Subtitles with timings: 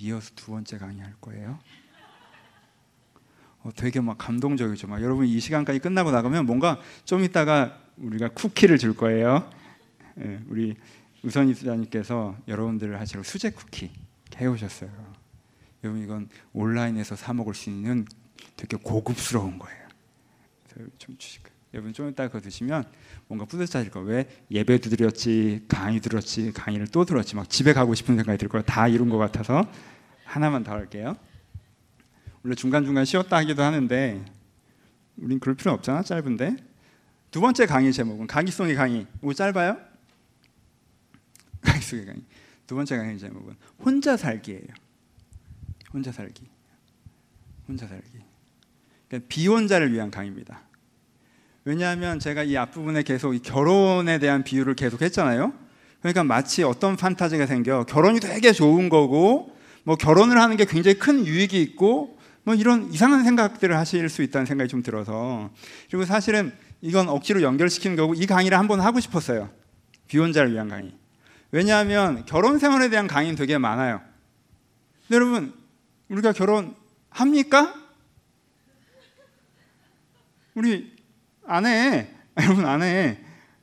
[0.00, 1.58] 이어서 두 번째 강의할 거예요.
[3.62, 4.88] 어, 되게 막 감동적이죠.
[4.88, 9.50] 막 여러분 이 시간까지 끝나고 나가면 뭔가 좀 이따가 우리가 쿠키를 줄 거예요.
[10.18, 10.76] 예, 우리
[11.22, 13.90] 우선희 수장님께서 여러분들을 하시러 수제 쿠키
[14.36, 14.90] 해오셨어요.
[15.84, 18.06] 여러분 이건 온라인에서 사 먹을 수 있는
[18.56, 19.88] 되게 고급스러운 거예요.
[20.96, 21.59] 좀 주실 거예요.
[21.72, 22.84] 여러분 좀 이따 그거 드시면
[23.28, 24.08] 뭔가 뿌듯하실 거예요.
[24.08, 28.64] 왜 예배도 드렸지, 강의 들었지, 강의를 또 들었지, 막 집에 가고 싶은 생각이 들 거예요.
[28.64, 29.70] 다 이룬 것 같아서
[30.24, 31.16] 하나만 더 할게요.
[32.42, 34.24] 원래 중간 중간 쉬었다 하기도 하는데
[35.16, 36.56] 우린 그럴 필요 없잖아, 짧은데.
[37.30, 39.06] 두 번째 강의 제목은 강의송의 강의.
[39.20, 39.76] 뭐 짧아요?
[41.62, 42.22] 강의송의 강의.
[42.66, 44.68] 두 번째 강의 제목은 혼자 살기예요.
[45.92, 46.48] 혼자 살기.
[47.68, 48.18] 혼자 살기.
[49.08, 50.69] 그러니까 비혼자를 위한 강의입니다.
[51.64, 55.52] 왜냐하면 제가 이 앞부분에 계속 결혼에 대한 비유를 계속 했잖아요.
[56.00, 61.26] 그러니까 마치 어떤 판타지가 생겨 결혼이 되게 좋은 거고 뭐 결혼을 하는 게 굉장히 큰
[61.26, 65.50] 유익이 있고 뭐 이런 이상한 생각들을 하실 수 있다는 생각이 좀 들어서
[65.90, 69.50] 그리고 사실은 이건 억지로 연결시키는 거고 이 강의를 한번 하고 싶었어요.
[70.08, 70.92] 비혼자를 위한 강의.
[71.52, 74.00] 왜냐하면 결혼 생활에 대한 강의는 되게 많아요.
[75.10, 75.52] 여러분
[76.08, 77.74] 우리가 결혼합니까?
[80.54, 80.99] 우리
[81.50, 82.08] 안 해.
[82.40, 83.18] 여러분 안 해.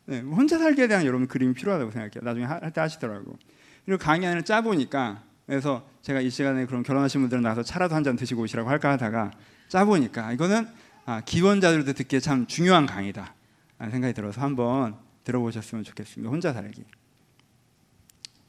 [0.05, 2.21] 네, 혼자 살기에 대한 여러분 그림이 필요하다고 생각해요.
[2.23, 3.37] 나중에 할 때 하시더라고.
[3.85, 8.03] 그리고 강의 안을 짜 보니까 그래서 제가 이 시간에 그럼 결혼하신 분들은 나와서 차라도 한
[8.03, 9.31] 잔 드시고 오시라고 할까 하다가
[9.69, 10.67] 짜 보니까 이거는
[11.05, 13.33] 아, 기원자들도 듣기에 참 중요한 강의다
[13.79, 16.29] 생각이 들어서 한번 들어보셨으면 좋겠습니다.
[16.29, 16.83] 혼자 살기.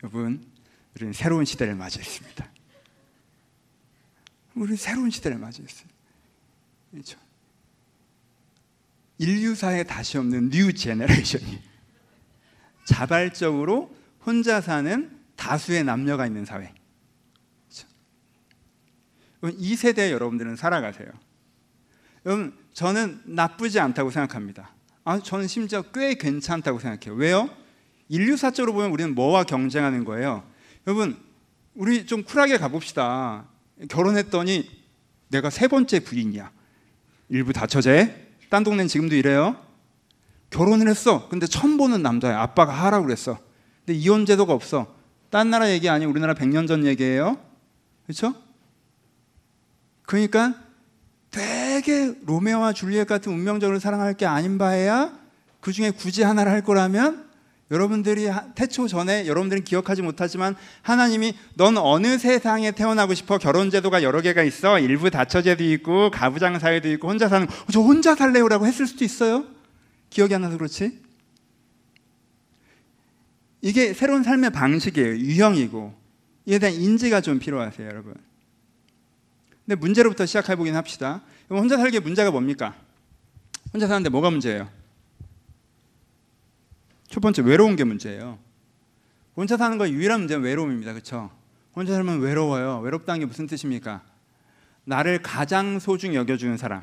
[0.02, 0.44] 여러분,
[0.96, 2.50] 우리는 새로운 시대를 맞이했습니다.
[4.54, 5.88] 우리 새로운 시대를 맞이했어요.
[6.90, 7.18] 그렇죠?
[9.18, 11.60] 인류사에 다시 없는 new generation이
[12.84, 16.72] 자발적으로 혼자 사는 다수의 남녀가 있는 사회.
[19.40, 19.56] 그렇죠?
[19.58, 21.08] 이 세대에 여러분들은 살아가세요.
[22.24, 24.74] 여러분, 저는 나쁘지 않다고 생각합니다.
[25.04, 27.18] 아, 저는 심지어 꽤 괜찮다고 생각해요.
[27.18, 27.50] 왜요?
[28.08, 30.48] 인류사적으로 보면 우리는 뭐와 경쟁하는 거예요?
[30.86, 31.18] 여러분,
[31.74, 33.46] 우리 좀 쿨하게 가봅시다.
[33.88, 34.68] 결혼했더니
[35.28, 36.50] 내가 세 번째 부인이야.
[37.28, 39.56] 일부 다처제, 딴 동네는 지금도 이래요.
[40.50, 41.28] 결혼을 했어.
[41.28, 42.40] 근데 처음 보는 남자야.
[42.40, 43.38] 아빠가 하라고 그랬어.
[43.84, 44.94] 근데 이혼 제도가 없어.
[45.30, 47.38] 딴 나라 얘기 아니고 우리나라 100년 전 얘기예요.
[48.04, 48.34] 그렇죠?
[50.02, 50.54] 그러니까
[51.30, 55.18] 되게 로메오와 줄리엣 같은 운명적으로 사랑할 게 아닌 바에야
[55.60, 57.27] 그 중에 굳이 하나를 할 거라면
[57.70, 63.36] 여러분들이 태초 전에 여러분들은 기억하지 못하지만 하나님이 넌 어느 세상에 태어나고 싶어?
[63.36, 64.78] 결혼 제도가 여러 개가 있어.
[64.78, 69.44] 일부 다처제도 있고 가부장 사회도 있고 혼자 사는 저 혼자 살래요라고 했을 수도 있어요?
[70.08, 70.98] 기억이 안 나서 그렇지?
[73.60, 75.16] 이게 새로운 삶의 방식이에요.
[75.16, 75.94] 유형이고.
[76.46, 78.14] 이에 대한 인지가 좀 필요하세요 여러분.
[79.66, 81.20] 근데 문제로부터 시작해 보긴 합시다.
[81.50, 82.74] 혼자 살기의 문제가 뭡니까?
[83.74, 84.77] 혼자 사는데 뭐가 문제예요
[87.08, 88.38] 첫 번째 외로운 게 문제예요.
[89.36, 90.92] 혼자 사는 거 유일한 문제는 외로움입니다.
[90.92, 91.30] 그렇죠?
[91.74, 92.80] 혼자 살면 외로워요.
[92.80, 94.02] 외롭다는 게 무슨 뜻입니까?
[94.84, 96.82] 나를 가장 소중히 여겨주는 사람,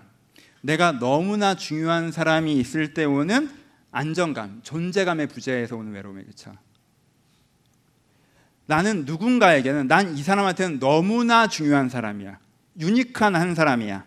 [0.62, 3.50] 내가 너무나 중요한 사람이 있을 때 오는
[3.92, 6.54] 안정감, 존재감의 부재에서 오는 외로움이 그렇죠?
[8.68, 12.40] 나는 누군가에게는 난 이 사람한테는 너무나 중요한 사람이야.
[12.80, 14.06] 유니크한 한 사람이야.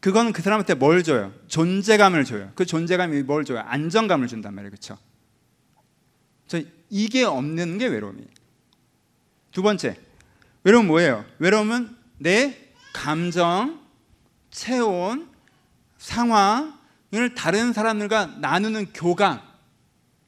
[0.00, 1.32] 그건 그 사람한테 뭘 줘요?
[1.48, 2.50] 존재감을 줘요.
[2.54, 3.60] 그 존재감이 뭘 줘요?
[3.60, 4.70] 안정감을 준단 말이에요.
[4.70, 4.98] 그렇죠?
[6.46, 6.60] 저
[6.90, 8.28] 이게 없는 게 외로움이에요.
[9.52, 9.98] 두 번째,
[10.62, 11.24] 외로움 뭐예요?
[11.38, 13.80] 외로움은 내 감정,
[14.50, 15.28] 체온,
[15.98, 19.40] 상황을 다른 사람들과 나누는 교감.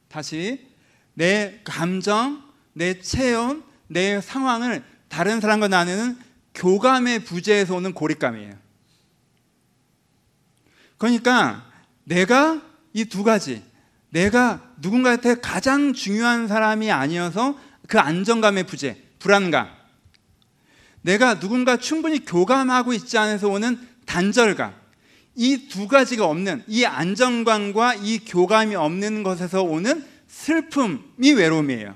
[0.07, 0.67] 다시
[1.13, 6.19] 내 감정, 내 체온, 내 상황을 다른 사람과 나누는
[6.53, 8.53] 교감의 부재에서 오는 고립감이에요.
[10.97, 11.71] 그러니까
[12.03, 12.61] 내가
[12.93, 13.63] 이 두 가지
[14.09, 19.69] 내가 누군가한테 가장 중요한 사람이 아니어서 그 안정감의 부재, 불안감.
[21.01, 24.73] 내가 누군가 충분히 교감하고 있지 않아서 오는 단절감.
[25.35, 31.95] 이 두 가지가 없는 이 안정감과 이 교감이 없는 것에서 오는 슬픔이 외로움이에요.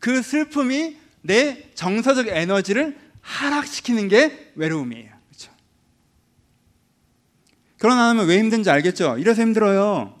[0.00, 5.10] 그 슬픔이 내 정서적 에너지를 하락시키는 게 외로움이에요.
[5.28, 5.52] 그렇죠?
[7.78, 9.18] 결혼 안 하면 왜 힘든지 알겠죠?
[9.18, 10.17] 이래서 힘들어요.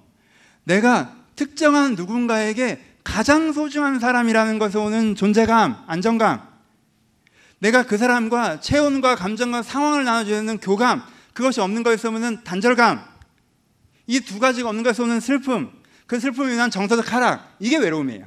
[0.68, 6.46] 내가 특정한 누군가에게 가장 소중한 사람이라는 것에 오는 존재감, 안정감.
[7.58, 13.02] 내가 그 사람과 체온과 감정과 상황을 나눠주는 교감, 그것이 없는 것에서 오는 단절감.
[14.06, 15.72] 이 두 가지가 없는 것에서 오는 슬픔,
[16.06, 17.56] 그 슬픔이 인한 정서적 하락.
[17.60, 18.26] 이게 외로움이에요.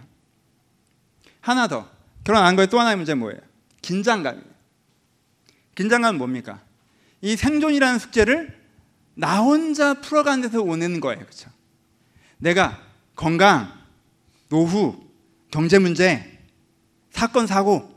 [1.42, 1.90] 하나 더.
[2.24, 3.40] 결혼 안 한 거에 또 하나의 문제는 뭐예요?
[3.84, 4.46] 긴장감이에요.
[5.76, 6.60] 긴장감은 뭡니까?
[7.22, 8.60] 이 생존이라는 숙제를
[9.14, 11.20] 나 혼자 풀어가는 데서 오는 거예요.
[11.20, 11.50] 그렇죠?
[12.42, 12.82] 내가
[13.16, 13.72] 건강,
[14.50, 15.00] 노후,
[15.52, 16.40] 경제 문제,
[17.12, 17.90] 사건 사고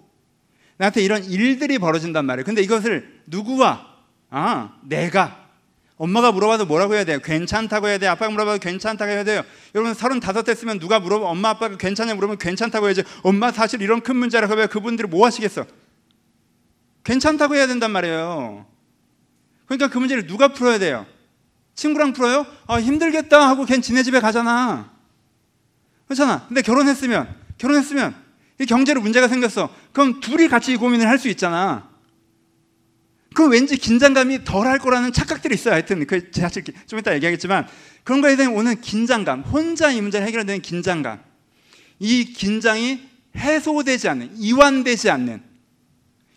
[0.77, 2.45] 나한테 이런 일들이 벌어진단 말이에요.
[2.45, 3.95] 근데 이것을 누구와
[4.31, 5.45] 아, 내가
[5.97, 7.21] 엄마가 물어봐도 뭐라고 해야 돼요?
[7.21, 8.11] 괜찮다고 해야 돼요?
[8.11, 9.43] 아빠가 물어봐도 괜찮다고 해야 돼요?
[9.75, 14.17] 여러분 서른다섯 됐으면 누가 물어봐 엄마 아빠가 괜찮냐 물어보면 괜찮다고 해야지 엄마 사실 이런 큰
[14.17, 15.65] 문제라고 하면 그분들이 뭐 하시겠어?
[17.05, 18.67] 괜찮다고 해야 된단 말이에요
[19.67, 21.07] 그러니까 그 문제를 누가 풀어야 돼요?
[21.75, 22.47] 친구랑 풀어요?
[22.67, 24.93] 아 힘들겠다 하고 걔 지네 집에 가잖아
[26.07, 28.15] 그렇잖아 근데 결혼했으면 결혼했으면
[28.61, 31.95] 이 경제로 문제가 생겼어 그럼 둘이 같이 이 고민을 할 수 있잖아
[33.35, 35.75] 그 왠지 긴장감이 덜 할 거라는 착각들이 있어요.
[35.75, 36.49] 하여튼 그 제가
[36.87, 37.67] 좀 이따 얘기하겠지만
[38.05, 41.21] 그런 거에 대한 오는 긴장감, 혼자 이 문제를 해결되는 긴장감,
[41.99, 43.01] 이 긴장이
[43.37, 45.43] 해소되지 않는, 이완되지 않는,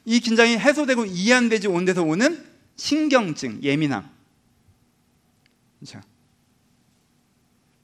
[0.06, 2.44] 이 긴장이 해소되고 이완되지 온 데서 오는
[2.78, 4.17] 신경증, 예민함.
[5.86, 6.02] 자,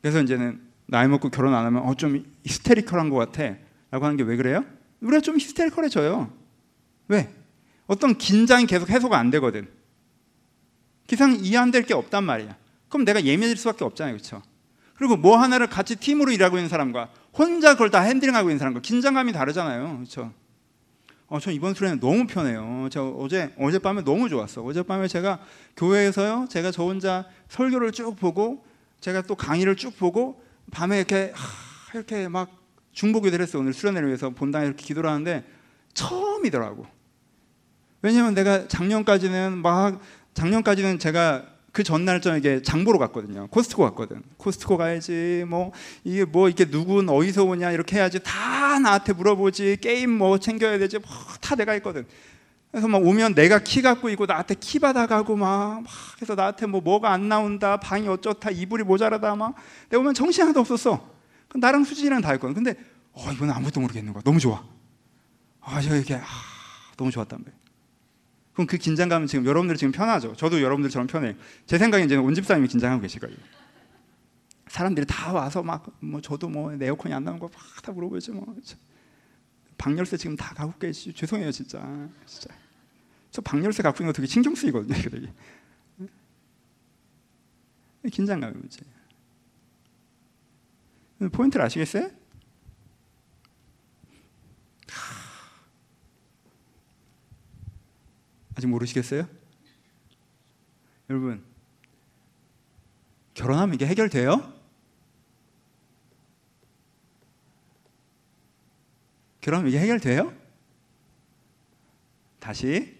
[0.01, 4.35] 그래서 이제는 나이 먹고 결혼 안 하면 어 좀 히스테리컬한 것 같아라고 하는 게 왜
[4.35, 4.65] 그래요?
[5.01, 6.31] 우리가 좀 히스테리컬해져요.
[7.09, 7.33] 왜?
[7.87, 9.67] 어떤 긴장이 계속 해소가 안 되거든.
[11.07, 12.55] 기상 이해 안 될 게 없단 말이야.
[12.89, 14.15] 그럼 내가 예민해질 수밖에 없잖아요.
[14.15, 14.41] 그렇죠?
[14.95, 19.33] 그리고 뭐 하나를 같이 팀으로 일하고 있는 사람과 혼자 그걸 다 핸들링하고 있는 사람과 긴장감이
[19.33, 19.95] 다르잖아요.
[19.97, 20.33] 그렇죠?
[21.27, 22.87] 어, 저 이번 수련회 너무 편해요.
[22.91, 24.61] 저 어제 어젯밤에 너무 좋았어.
[24.61, 25.39] 어젯밤에 제가
[25.77, 26.47] 교회에서요.
[26.49, 28.63] 제가 저 혼자 설교를 쭉 보고
[28.99, 32.51] 제가 또 강의를 쭉 보고 밤에 이렇게 하, 이렇게 막
[32.91, 33.59] 중보기도를 했어.
[33.59, 35.43] 오늘 수련회를 위해서 본당에 이렇게 기도를 하는데
[35.93, 36.85] 처음이더라고.
[38.01, 39.99] 왜냐면 내가 작년까지는 막
[40.33, 43.47] 작년까지는 제가 그 전날 저녁에 장보러 갔거든요.
[43.47, 44.21] 코스트코 갔거든.
[44.37, 45.43] 코스트코 가야지.
[45.47, 45.71] 뭐
[46.03, 48.19] 이게 뭐 이렇게 누군 어디서 오냐 이렇게 해야지.
[48.23, 49.77] 다 나한테 물어보지.
[49.81, 50.99] 게임 뭐 챙겨야 되지.
[50.99, 51.09] 뭐
[51.41, 52.05] 다 내가 했거든.
[52.71, 56.79] 그래서 막 오면 내가 키 갖고 있고 나한테 키 받아가고 막, 막 그래서 나한테 뭐
[56.79, 57.77] 뭐가 안 나온다.
[57.77, 58.49] 방이 어쩌다.
[58.51, 59.35] 이불이 모자라다.
[59.35, 59.55] 막
[59.89, 61.09] 내가 오면 정신 하나도 없었어.
[61.55, 62.53] 나랑 수진이랑 다 했거든.
[62.53, 62.75] 근데
[63.13, 64.21] 어 이건 아무것도 모르겠는 거야.
[64.23, 64.63] 너무 좋아.
[65.59, 66.21] 아저 이렇게 아,
[66.97, 67.62] 너무 좋았단 말이야.
[68.53, 70.35] 그럼 그 긴장감은 지금 여러분들 지금 편하죠.
[70.35, 71.33] 저도 여러분들처럼 편해요.
[71.65, 73.35] 제 생각에 이제 온 집사님이 긴장하고 계실 거예요.
[74.67, 78.55] 사람들이 다 와서 막 뭐 저도 뭐 에어컨이 안 나온 거 막 다 물어보지 뭐.
[79.77, 81.79] 방열쇠 지금 다 갖고 계시 죄송해요 진짜.
[82.25, 82.53] 진짜.
[83.31, 84.93] 저 방열쇠 갖고 있는 거 되게 신경 쓰이거든요.
[85.09, 85.27] 되게.
[88.11, 88.81] 긴장감이 문제.
[91.31, 92.09] 포인트를 아시겠어요?
[98.55, 99.27] 아직 모르시겠어요?
[101.09, 101.43] 여러분,
[103.33, 104.53] 결혼하면 이게 해결돼요?
[109.41, 110.33] 결혼하면 이게 해결돼요?
[112.39, 112.97] 다시.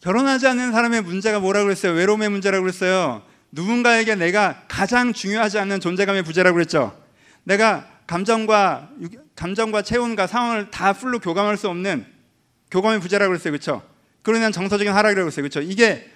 [0.00, 1.92] 결혼하지 않는 사람의 문제가 뭐라고 그랬어요?
[1.92, 3.22] 외로움의 문제라고 그랬어요.
[3.52, 7.00] 누군가에게 내가 가장 중요하지 않는 존재감의 부재라고 그랬죠.
[7.44, 8.90] 내가 감정과
[9.36, 12.13] 감정과 체온과 상황을 다 풀로 교감할 수 없는
[12.74, 13.52] 교감의 부재라고 그랬어요.
[13.52, 13.82] 그렇죠?
[14.22, 15.44] 그로 인한 정서적인 하락이라고 했어요.
[15.44, 15.60] 그렇죠?
[15.60, 16.10] 이게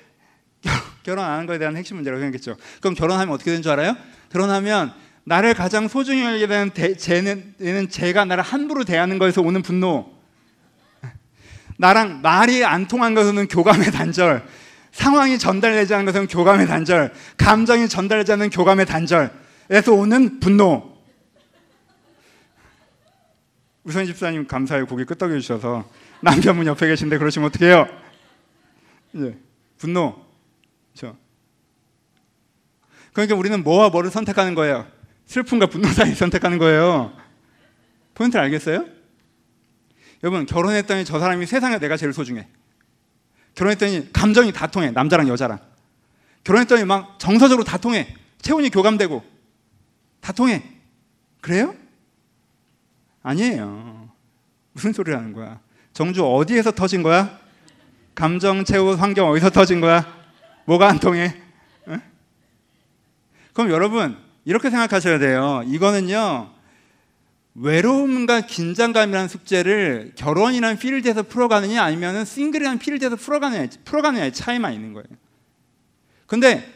[1.05, 2.57] 결혼 안 하는 거에 대한 핵심 문제라고 생각했죠.
[2.81, 3.97] 그럼 결혼하면 어떻게 되는 줄 알아요?
[4.31, 7.55] 결혼하면 나를 가장 소중히 여기게 되는 대, 쟤는,
[7.91, 10.11] 제가 나를 함부로 대하는 거에서 오는 분노.
[11.77, 14.45] 나랑 말이 안 통한 것은 교감의 단절.
[14.91, 17.13] 상황이 전달되지 않은 것은 교감의 단절.
[17.37, 20.99] 감정이 전달되지 않는 교감의 단절에서 오는 분노.
[23.85, 24.87] 우선 집사님 감사해요.
[24.87, 25.89] 고개 끄덕여 주셔서
[26.21, 27.87] 남편분 옆에 계신데 그러시면 어떡해요?
[29.15, 29.39] 이제
[29.79, 30.25] 분노.
[30.93, 31.17] 그렇죠?
[33.13, 34.87] 그러니까 우리는 뭐와 뭐를 선택하는 거예요?
[35.27, 37.13] 슬픔과 분노 사이 선택하는 거예요.
[38.15, 38.87] 포인트를 알겠어요?
[40.25, 42.49] 여러분 결혼했더니 저 사람이 세상에 내가 제일 소중해.
[43.55, 45.59] 결혼했더니 감정이 다 통해 남자랑 여자랑.
[46.45, 49.25] 결혼했더니 막 정서적으로 다 통해 체온이 교감되고
[50.21, 50.63] 다 통해.
[51.41, 51.75] 그래요?
[53.23, 54.11] 아니에요.
[54.73, 55.61] 무슨 소리를 하는 거야?
[55.99, 57.41] 정주 어디에서 터진 거야?
[58.15, 60.07] 감정, 체온, 환경 어디서 터진 거야?
[60.65, 61.35] 뭐가 안 통해?
[61.89, 62.01] 응?
[63.53, 65.65] 그럼 여러분 이렇게 생각하셔야 돼요.
[65.67, 66.53] 이거는요
[67.55, 75.09] 외로움과 긴장감이라는 숙제를 결혼이라는 필드에서 풀어가느냐 아니면 싱글이라는 필드에서 풀어가느냐 풀어가느냐의 차이만 있는 거예요.
[76.29, 76.73] 근데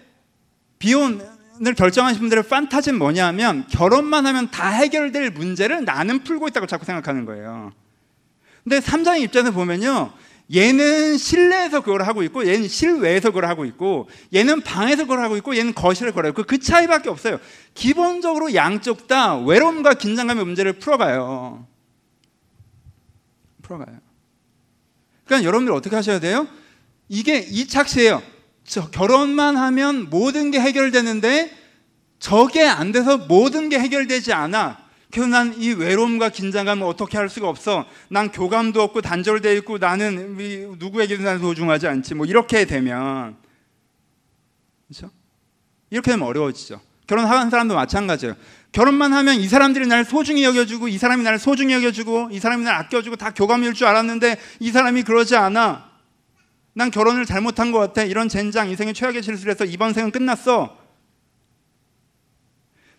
[0.81, 7.25] 비혼을 결정하신 분들의 판타지는 뭐냐면 결혼만 하면 다 해결될 문제를 나는 풀고 있다고 자꾸 생각하는
[7.25, 7.71] 거예요.
[8.65, 10.13] 근데 3장의 입장에서 보면요.
[10.55, 15.57] 얘는 실내에서 그걸 하고 있고 얘는 실외에서 그걸 하고 있고 얘는 방에서 그걸 하고 있고
[15.57, 17.39] 얘는 거실에서 그걸 하고 있고 그 차이밖에 없어요.
[17.75, 21.67] 기본적으로 양쪽 다 외로움과 긴장감의 문제를 풀어가요.
[23.63, 23.99] 풀어가요.
[25.25, 26.47] 그러니까 여러분들 어떻게 하셔야 돼요?
[27.09, 28.23] 이게 이 착시예요.
[28.65, 31.57] 저 결혼만 하면 모든 게 해결되는데
[32.19, 34.82] 저게 안 돼서 모든 게 해결되지 않아.
[35.13, 37.85] 그래서 난 이 외로움과 긴장감을 어떻게 할 수가 없어.
[38.09, 40.37] 난 교감도 없고 단절돼 있고 나는
[40.79, 42.15] 누구에게도 난 소중하지 않지.
[42.15, 43.37] 뭐 이렇게 되면
[44.89, 45.11] 그렇죠?
[45.91, 46.81] 이렇게 되면 어려워지죠.
[47.07, 48.37] 결혼한 사람도 마찬가지예요.
[48.73, 52.75] 결혼만 하면 이 사람들이 날 소중히 여겨주고 이 사람이 날 소중히 여겨주고 이 사람이 날
[52.77, 55.91] 아껴주고 다 교감일 줄 알았는데 이 사람이 그러지 않아.
[56.73, 58.03] 난 결혼을 잘못한 것 같아.
[58.03, 60.79] 이런 젠장 인생의 최악의 실수를 해서 이번 생은 끝났어.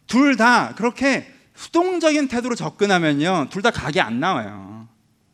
[0.05, 3.47] 둘 다 그렇게 수동적인 태도로 접근하면요.
[3.49, 4.87] 둘 다 각이 안 나와요.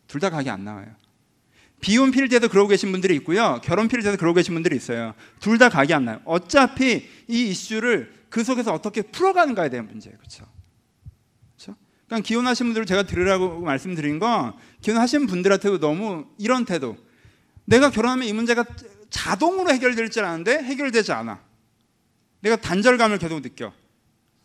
[0.07, 0.87] 둘 다 각이 안 나와요.
[1.81, 3.61] 비혼 필드에도 그러고 계신 분들이 있고요.
[3.63, 5.13] 결혼 필드에도 그러고 계신 분들이 있어요.
[5.39, 6.21] 둘 다 각이 안 나요.
[6.25, 10.17] 어차피 이 이슈를 그 속에서 어떻게 풀어가는가에 대한 문제예요.
[10.17, 10.45] 그렇죠?
[11.55, 11.75] 그렇죠?
[12.07, 16.97] 그러니까 기혼하신 분들을 제가 들으라고 말씀드린 건 기혼하신 분들한테도 너무 이런 태도.
[17.65, 18.65] 내가 결혼하면 이 문제가
[19.09, 21.39] 자동으로 해결될 줄 아는데 해결되지 않아.
[22.41, 23.73] 내가 단절감을 계속 느껴.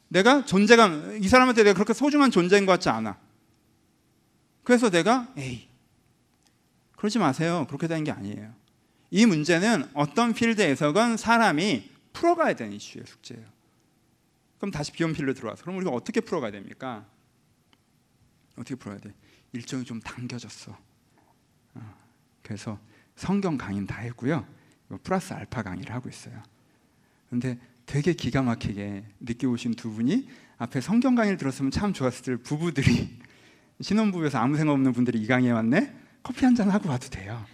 [0.09, 3.19] 내가 존재감, 이 사람한테 내가 그렇게 소중한 존재인 것 같지 않아.
[4.63, 5.69] 그래서 내가, 에이,
[6.97, 7.67] 그러지 마세요.
[7.69, 8.55] 그렇게 되는 게 아니에요.
[9.11, 13.45] 이 문제는 어떤 필드에서건 사람이 풀어가야 되는 이슈예요, 숙제예요.
[14.59, 17.05] 그럼 다시 비혼 필드 들어와서 그럼 우리가 어떻게 풀어가야 됩니까?
[18.55, 19.13] 어떻게 풀어야 돼?
[19.53, 20.77] 일정이 좀 당겨졌어.
[21.75, 21.95] 어,
[22.43, 22.79] 그래서
[23.17, 24.47] 성경 강의는 다 했고요.
[25.03, 26.43] 플러스 알파 강의를 하고 있어요.
[27.29, 33.19] 근데 되게 기가 막히게 늦게 오신 두 분이 앞에 성경 강의를 들었으면 참 좋았을 부부들이
[33.81, 35.95] 신혼부부에서 아무 생각 없는 분들이 이 강의에 왔네.
[36.23, 37.45] 커피 한 잔 하고 와도 돼요.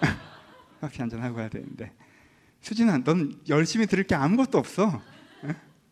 [0.80, 1.92] 커피 한 잔 하고 와야 되는데
[2.60, 5.00] 수진아, 넌 열심히 들을 게 아무것도 없어.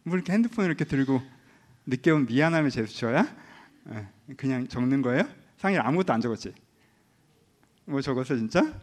[0.03, 1.23] 뭐 이렇게 핸드폰을 이렇게 들고
[1.87, 3.27] 늦게 온 미안함의 제스처야?
[4.37, 5.23] 그냥 적는 거예요?
[5.57, 6.53] 상일 아무것도 안 적었지?
[7.87, 8.75] 뭐 적었어 진짜?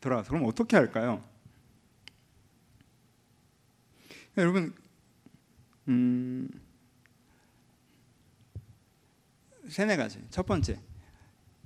[0.00, 1.22] 돌아와서 그럼 어떻게 할까요?
[4.36, 4.74] 여러분
[5.88, 6.48] 음,
[9.68, 10.20] 세네 가지.
[10.30, 10.80] 첫 번째,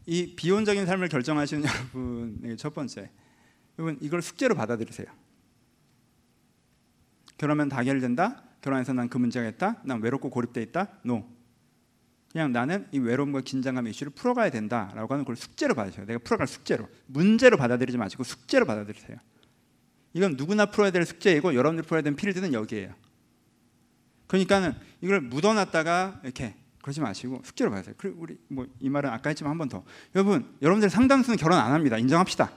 [0.07, 1.63] 이 비혼적인 삶을 결정하시는
[1.95, 3.11] 여러분의 첫 번째,
[3.79, 5.07] 여러분 이걸 숙제로 받아들이세요.
[7.37, 8.43] 결혼하면 다 해결된다.
[8.61, 9.81] 결혼해서 난 그 문제가 있다.
[9.85, 10.99] 난 외롭고 고립돼 있다.
[11.05, 11.25] No.
[12.33, 16.05] 그냥 나는 이 외로움과 긴장감 이슈를 풀어가야 된다라고 하는 걸 숙제로 받으세요.
[16.05, 16.89] 내가 풀어갈 숙제로.
[17.07, 19.17] 문제로 받아들이지 마시고 숙제로 받아들이세요.
[20.15, 22.95] 이건 누구나 풀어야 될 숙제이고 여러분들 풀어야 되는 필드는 여기에요.
[24.27, 27.95] 그러니까는 이걸 묻어놨다가 이렇게 그러지 마시고 숙제로 받으세요.
[27.99, 29.85] 그리고 우리 뭐 이 말은 아까 했지만 한 번 더.
[30.15, 31.99] 여러분, 여러분들 상당수는 결혼 안 합니다.
[31.99, 32.50] 인정합시다.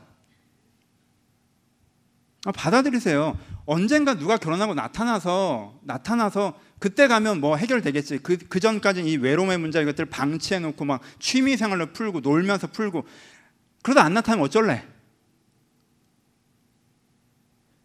[2.46, 3.38] 아, 받아들이세요.
[3.66, 8.20] 언젠가 누가 결혼하고 나타나서 나타나서 그때 가면 뭐 해결되겠지.
[8.20, 13.06] 그, 그 전까지는 이 외로움의 문제 이것들 방치해 놓고 막 취미 생활로 풀고 놀면서 풀고
[13.84, 14.84] 그러다 안 나타나면 어쩔래?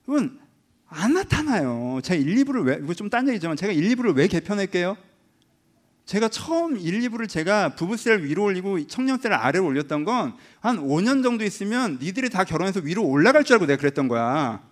[0.09, 0.39] 여러분
[0.89, 2.01] 안 나타나요.
[2.03, 4.97] 제가 1, 2부를 왜 이거 좀 딴 얘기지만 제가 1, 2부를 왜 개편할게요?
[6.05, 11.45] 제가 처음 1, 2부를 제가 부부세를 위로 올리고 청년세를 아래로 올렸던 건 한 5년 정도
[11.45, 14.63] 있으면 니들이 다 결혼해서 위로 올라갈 줄 알고 내가 그랬던 거야.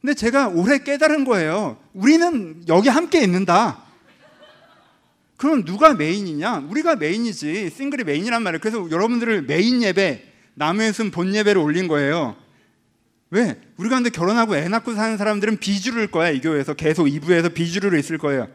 [0.00, 1.76] 근데 제가 올해 깨달은 거예요.
[1.92, 3.82] 우리는 여기 함께 있는다.
[5.36, 6.66] 그럼 누가 메인이냐?
[6.68, 7.70] 우리가 메인이지.
[7.70, 8.60] 싱글이 메인이란 말이에요.
[8.60, 10.24] 그래서 여러분들을 메인 예배,
[10.54, 12.36] 남의 순본 예배를 올린 거예요.
[13.30, 13.60] 왜?
[13.78, 16.30] 우리가 근데 결혼하고 애 낳고 사는 사람들은 비주류일 거야.
[16.30, 18.48] 이 교회에서 계속 2부에서 비주류로 있을 거예요.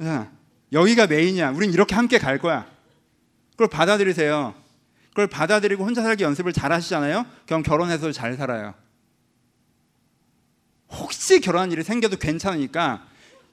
[0.00, 0.30] 자,
[0.72, 1.50] 여기가 메인이야.
[1.50, 2.66] 우린 이렇게 함께 갈 거야.
[3.52, 4.54] 그걸 받아들이세요.
[5.08, 7.26] 그걸 받아들이고 혼자 살기 연습을 잘 하시잖아요.
[7.46, 8.74] 그럼 결혼해서 잘 살아요.
[10.92, 13.06] 혹시 결혼한 일이 생겨도 괜찮으니까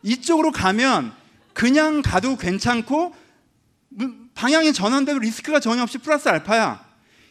[0.03, 1.11] 이쪽으로 가면
[1.53, 3.15] 그냥 가도 괜찮고
[4.35, 6.85] 방향이 전환돼도 리스크가 전혀 없이 플러스 알파야.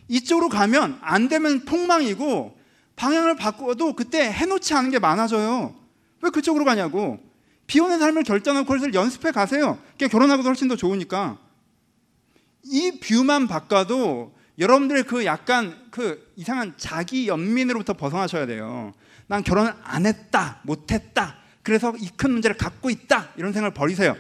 [0.09, 2.57] 이쪽으로 가면 안 되면 폭망이고
[2.97, 5.75] 방향을 바꿔도 그때 해놓지 않은 게 많아져요.
[6.23, 7.19] 왜 그쪽으로 가냐고.
[7.67, 9.79] 비혼의 삶을 결정하고 그것을 연습해 가세요.
[9.99, 11.39] 결혼하고도 훨씬 더 좋으니까.
[12.65, 18.93] 이 뷰만 바꿔도 여러분들의 그 약간 그 이상한 자기 연민으로부터 벗어나셔야 돼요.
[19.27, 21.37] 난 결혼을 안 했다, 못 했다.
[21.63, 23.31] 그래서 이 큰 문제를 갖고 있다.
[23.37, 24.17] 이런 생각을 버리세요.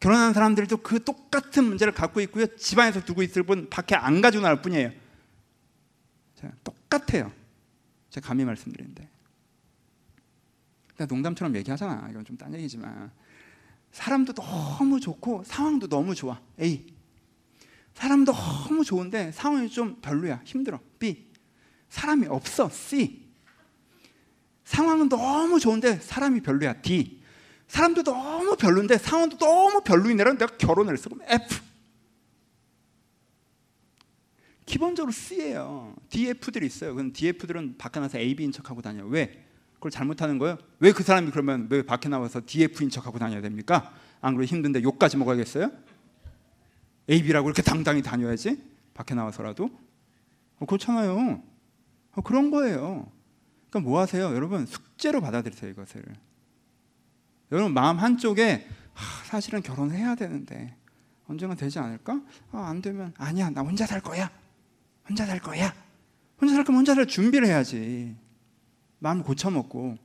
[0.00, 2.46] 결혼한 사람들도 그 똑같은 문제를 갖고 있고요.
[2.56, 4.90] 집안에서 두고 있을 뿐 밖에 안 가지고 나올 뿐이에요.
[6.64, 7.32] 똑같아요.
[8.12, 9.08] 제가 감히 말씀드리는데.
[11.08, 12.06] 농담처럼 얘기하잖아.
[12.10, 13.10] 이건 좀 딴 얘기지만.
[13.90, 16.40] 사람도 너무 좋고 상황도 너무 좋아.
[16.60, 16.86] A.
[17.94, 20.42] 사람도 너무 좋은데 상황이 좀 별로야.
[20.44, 20.78] 힘들어.
[20.98, 21.26] B.
[21.88, 22.68] 사람이 없어.
[22.68, 23.26] C.
[24.64, 26.82] 상황은 너무 좋은데 사람이 별로야.
[26.82, 27.20] D.
[27.66, 31.08] 사람도 너무 별로인데 상황도 너무 별로인 애랑 내가 결혼을 했어.
[31.08, 31.60] 그럼 F.
[34.66, 35.94] 기본적으로 C예요.
[36.08, 36.94] DF들이 있어요.
[36.94, 39.06] 그럼 DF들은 밖에 나서 AB인 척하고 다녀요.
[39.06, 39.44] 왜?
[39.74, 40.58] 그걸 잘못하는 거예요?
[40.78, 43.92] 왜 그 사람이 그러면 왜 밖에 나와서 DF인 척하고 다녀야 됩니까?
[44.20, 45.72] 안 그러면 힘든데 욕까지 먹어야겠어요?
[47.10, 48.62] AB라고 이렇게 당당히 다녀야지
[48.94, 49.70] 밖에 나와서라도
[50.60, 51.42] 어, 그렇잖아요.
[52.14, 53.10] 어, 그런 거예요.
[53.70, 54.66] 그러니까 뭐 하세요, 여러분?
[54.66, 56.04] 숙제로 받아들이세요 이것을.
[57.50, 60.76] 여러분 마음 한쪽에 아, 사실은 결혼해야 되는데
[61.26, 62.20] 언젠가 되지 않을까?
[62.52, 64.30] 아, 안 되면 아니야 나 혼자 살 거야.
[65.08, 65.74] 혼자 살 거야.
[66.40, 68.16] 혼자 살 거면 혼자 살 준비를 해야지.
[68.98, 69.96] 마음 고쳐먹고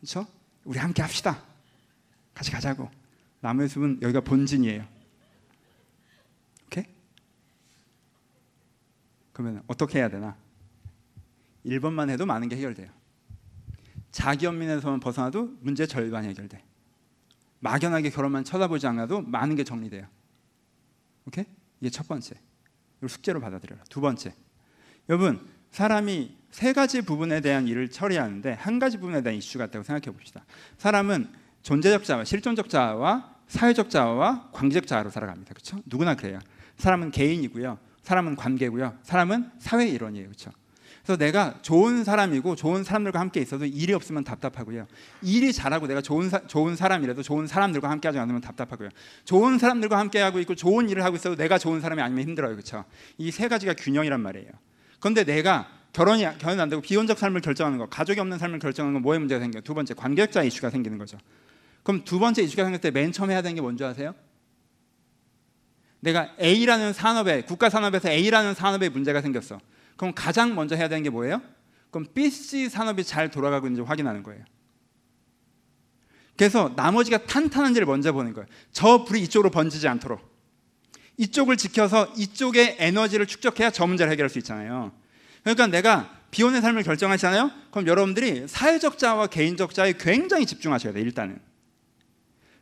[0.00, 0.26] 그렇죠?
[0.64, 1.42] 우리 함께 합시다.
[2.34, 2.90] 같이 가자고.
[3.40, 4.86] 나무의 숲은 여기가 본진이에요.
[6.66, 6.84] 오케이?
[9.32, 10.36] 그러면 어떻게 해야 되나?
[11.66, 12.90] 1번만 해도 많은 게 해결돼요.
[14.10, 16.62] 자기 연민에서만 벗어나도 문제 절반이 해결돼.
[17.60, 20.06] 막연하게 결혼만 쳐다보지 않아도 많은 게 정리돼요.
[21.26, 21.44] 오케이?
[21.80, 22.38] 이게 첫 번째.
[22.98, 23.84] 이걸 숙제로 받아들여라.
[23.88, 24.34] 두 번째.
[25.08, 30.16] 여러분, 사람이 세 가지 부분에 대한 일을 처리하는데 한 가지 부분에 대한 이슈가 있다고 생각해
[30.16, 30.44] 봅시다.
[30.78, 31.28] 사람은
[31.62, 35.52] 존재적 자와 실존적 자와 사회적 자와 관계적 자로 살아갑니다.
[35.52, 35.78] 그렇죠?
[35.86, 36.38] 누구나 그래요.
[36.76, 37.78] 사람은 개인이고요.
[38.02, 38.98] 사람은 관계고요.
[39.02, 40.26] 사람은 사회 일원이에요.
[40.26, 40.50] 그렇죠?
[41.02, 44.86] 그래서 내가 좋은 사람이고 좋은 사람들과 함께 있어도 일이 없으면 답답하고요.
[45.22, 48.88] 일이 잘하고 내가 좋은 사, 좋은 사람이라도 좋은 사람들과 함께 하지 않으면 답답하고요.
[49.24, 52.52] 좋은 사람들과 함께 하고 있고 좋은 일을 하고 있어도 내가 좋은 사람이 아니면 힘들어요.
[52.52, 52.84] 그렇죠?
[53.18, 54.48] 이 세 가지가 균형이란 말이에요.
[55.04, 59.02] 그런데 내가 결혼이 결혼 안 되고 비혼적 삶을 결정하는 거, 가족이 없는 삶을 결정하는 건
[59.02, 59.60] 뭐에 문제가 생겨요?
[59.60, 61.18] 두 번째 관계자 이슈가 생기는 거죠.
[61.82, 64.14] 그럼 두 번째 이슈가 생길 때 맨 처음 해야 되는 게 뭔지 아세요?
[66.00, 69.60] 내가 A라는 산업에 국가 산업에서 A라는 산업에 문제가 생겼어.
[69.98, 71.42] 그럼 가장 먼저 해야 되는 게 뭐예요?
[71.90, 74.42] 그럼 BC 산업이 잘 돌아가고 있는지 확인하는 거예요.
[76.34, 78.48] 그래서 나머지가 탄탄한지를 먼저 보는 거예요.
[78.72, 80.33] 저 불이 이쪽으로 번지지 않도록.
[81.16, 84.92] 이쪽을 지켜서 이쪽의 에너지를 축적해야 저 문제를 해결할 수 있잖아요.
[85.42, 87.50] 그러니까 내가 비혼의 삶을 결정하잖아요.
[87.70, 91.04] 그럼 여러분들이 사회적 자와 개인적 자에 굉장히 집중하셔야 돼요.
[91.04, 91.38] 일단은.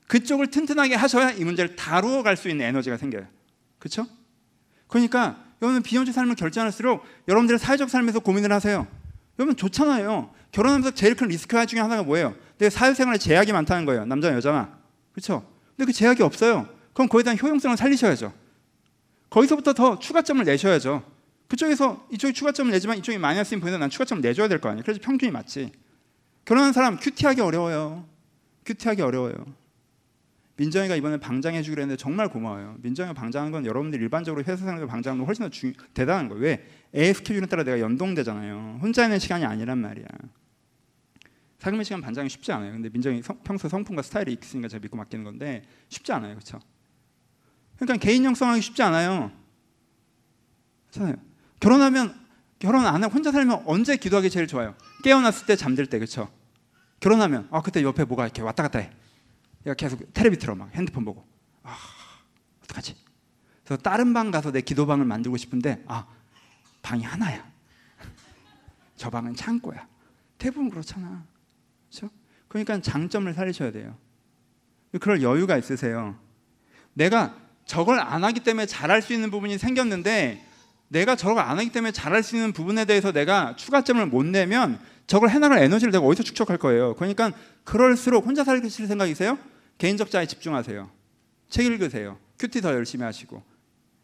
[0.09, 3.27] 그쪽을 튼튼하게 하셔야 이 문제를 다루어 갈 수 있는 에너지가 생겨요.
[3.79, 4.07] 그렇죠?
[4.89, 8.87] 그러니까 여러분 비혼적 삶을 결정할수록 여러분들의 사회적 삶에서 고민을 하세요.
[9.39, 10.31] 여러분 좋잖아요.
[10.51, 12.35] 결혼하면서 제일 큰 리스크 중에 하나가 뭐예요?
[12.59, 14.05] 내 사회생활에 제약이 많다는 거예요.
[14.05, 14.77] 남자나 여자나.
[15.13, 15.49] 그렇죠?
[15.77, 16.69] 근데 그 제약이 없어요.
[16.93, 18.35] 그럼 거기에 대한 효용성을 살리셔야죠.
[19.33, 21.03] 거기서부터 더 추가점을 내셔야죠.
[21.49, 24.83] 그쪽에서 이쪽이 추가점을 내지만 이쪽이 마이너스인 보이는 난 추가점을 내줘야 될 거 아니에요.
[24.85, 25.73] 그래서 평균이 맞지.
[26.45, 28.07] 결혼한 사람 큐티하기 어려워요.
[28.67, 29.35] 큐티하기 어려워요.
[30.57, 32.77] 민정이가 이번에 방장해 주기로 했는데 정말 고마워요.
[32.83, 36.43] 민정이가 방장한 건 여러분들 일반적으로 회사 생활에서 방장하는 거 훨씬 더 주, 대단한 거예요.
[36.43, 36.67] 왜?
[36.95, 38.81] 애 스케줄에 따라 내가 연동되잖아요.
[38.83, 40.05] 혼자 있는 시간이 아니란 말이야.
[41.59, 42.73] 사금의 시간 반장이 쉽지 않아요.
[42.73, 46.35] 근데 민정이 성, 평소 성품과 스타일이 있으니까 제가 믿고 맡기는 건데 쉽지 않아요.
[46.35, 46.61] 그렇죠?
[47.83, 49.33] 그러니까 개인 형성하기 쉽지 않아요.
[50.91, 51.17] 그렇잖아요.
[51.59, 52.15] 결혼하면
[52.61, 54.77] 결혼 안 하고 혼자 살면 언제 기도하기 제일 좋아요?
[55.03, 56.33] 깨어났을 때 잠들 때 그렇죠?
[57.01, 58.93] 결혼하면 아 그때 옆에 뭐가 이렇게 왔다 갔다 해.
[59.67, 61.27] 얘가 계속 텔레비 틀어 막 핸드폰 보고
[61.65, 61.77] 아
[62.63, 62.95] 어떡하지?
[63.65, 66.07] 그래서 다른 방 가서 내 기도방을 만들고 싶은데 아
[66.83, 67.51] 방이 하나야.
[68.95, 69.89] 저 방은 창고야.
[70.39, 71.25] 대부분 그렇잖아.
[71.91, 72.15] 그렇죠?
[72.47, 73.99] 그러니까 장점을 살리셔야 돼요.
[75.01, 76.17] 그럴 여유가 있으세요.
[76.95, 77.43] 내가
[77.73, 80.45] 저걸 안 하기 때문에 잘할 수 있는 부분이 생겼는데
[80.89, 85.31] 내가 저걸 안 하기 때문에 잘할 수 있는 부분에 대해서 내가 추가점을 못 내면 저걸
[85.31, 86.95] 해나갈 에너지를 내가 어디서 축적할 거예요.
[86.97, 87.33] 그러니까
[87.65, 89.39] 그럴수록 혼자 살실 생각이세요?
[89.79, 90.91] 개인적 자에 집중하세요.
[91.49, 92.19] 책 읽으세요.
[92.39, 93.43] 큐티 더 열심히 하시고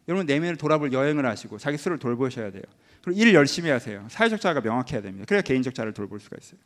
[0.09, 2.63] 여러분 내면을 돌아볼 여행을 하시고 자기 스스로를 돌보셔야 돼요.
[3.05, 4.07] 그리고 일 열심히 하세요.
[4.09, 5.27] 사회적 자가 명확해야 됩니다.
[5.29, 6.59] 그래야 개인적 자를 돌볼 수가 있어요.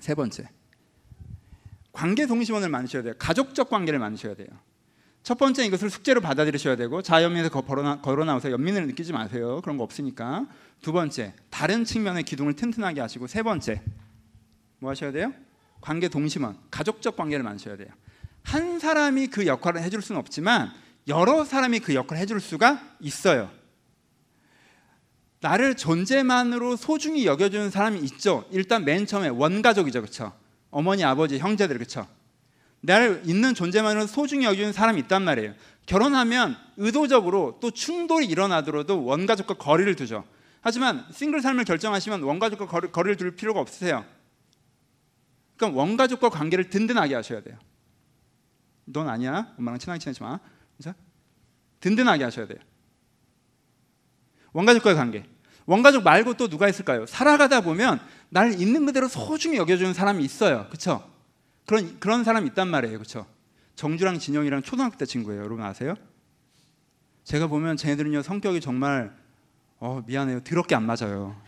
[0.00, 0.48] 세 번째,
[1.92, 3.14] 관계 동심원을 만드셔야 돼요.
[3.20, 4.48] 가족적 관계를 만드셔야 돼요.
[5.22, 9.60] 첫 번째 이것을 숙제로 받아들이셔야 되고 자연민에서 걸어 나오서 연민을 느끼지 마세요.
[9.62, 10.46] 그런 거 없으니까.
[10.80, 13.82] 두 번째, 다른 측면의 기둥을 튼튼하게 하시고 세 번째,
[14.80, 15.32] 뭐 하셔야 돼요?
[15.80, 17.88] 관계 동심원, 가족적 관계를 만드셔야 돼요.
[18.42, 20.72] 한 사람이 그 역할을 해줄 수는 없지만
[21.06, 23.50] 여러 사람이 그 역할을 해줄 수가 있어요.
[25.40, 28.44] 나를 존재만으로 소중히 여겨주는 사람이 있죠.
[28.50, 30.32] 일단 맨 처음에 원가족이죠, 그렇죠?
[30.70, 32.08] 어머니, 아버지, 형제들, 그렇죠?
[32.82, 35.54] 나를 있는 존재만으로 소중히 여기는 사람이 있단 말이에요.
[35.86, 40.24] 결혼하면 의도적으로 또 충돌이 일어나더라도 원가족과 거리를 두죠.
[40.60, 44.04] 하지만 싱글 삶을 결정하시면 원가족과 거리, 거리를 둘 필요가 없으세요.
[45.56, 47.58] 그러니까 원가족과 관계를 든든하게 하셔야 돼요.
[48.84, 49.52] 넌 아니야.
[49.58, 50.38] 엄마랑 친하게 지내지 마.
[50.76, 50.92] 그죠?
[51.80, 52.58] 든든하게 하셔야 돼요.
[54.52, 55.24] 원가족과의 관계.
[55.66, 57.06] 원가족 말고 또 누가 있을까요?
[57.06, 60.66] 살아가다 보면 날 있는 그대로 소중히 여겨주는 사람이 있어요.
[60.68, 61.11] 그렇죠?
[61.66, 63.26] 그런 그런 사람 있단 말이에요, 그렇죠?
[63.76, 65.42] 정주랑 진영이랑 초등학교 때 친구예요.
[65.42, 65.94] 여러분 아세요?
[67.24, 69.16] 제가 보면 쟤네들은요 성격이 정말
[69.78, 71.40] 어 미안해요 더럽게 안 맞아요.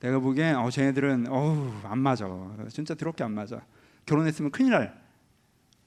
[0.00, 2.26] 내가 보기엔 어 쟤네들은 어우 안 맞아.
[2.70, 3.60] 진짜 더럽게 안 맞아.
[4.06, 5.00] 결혼했으면 큰일 날.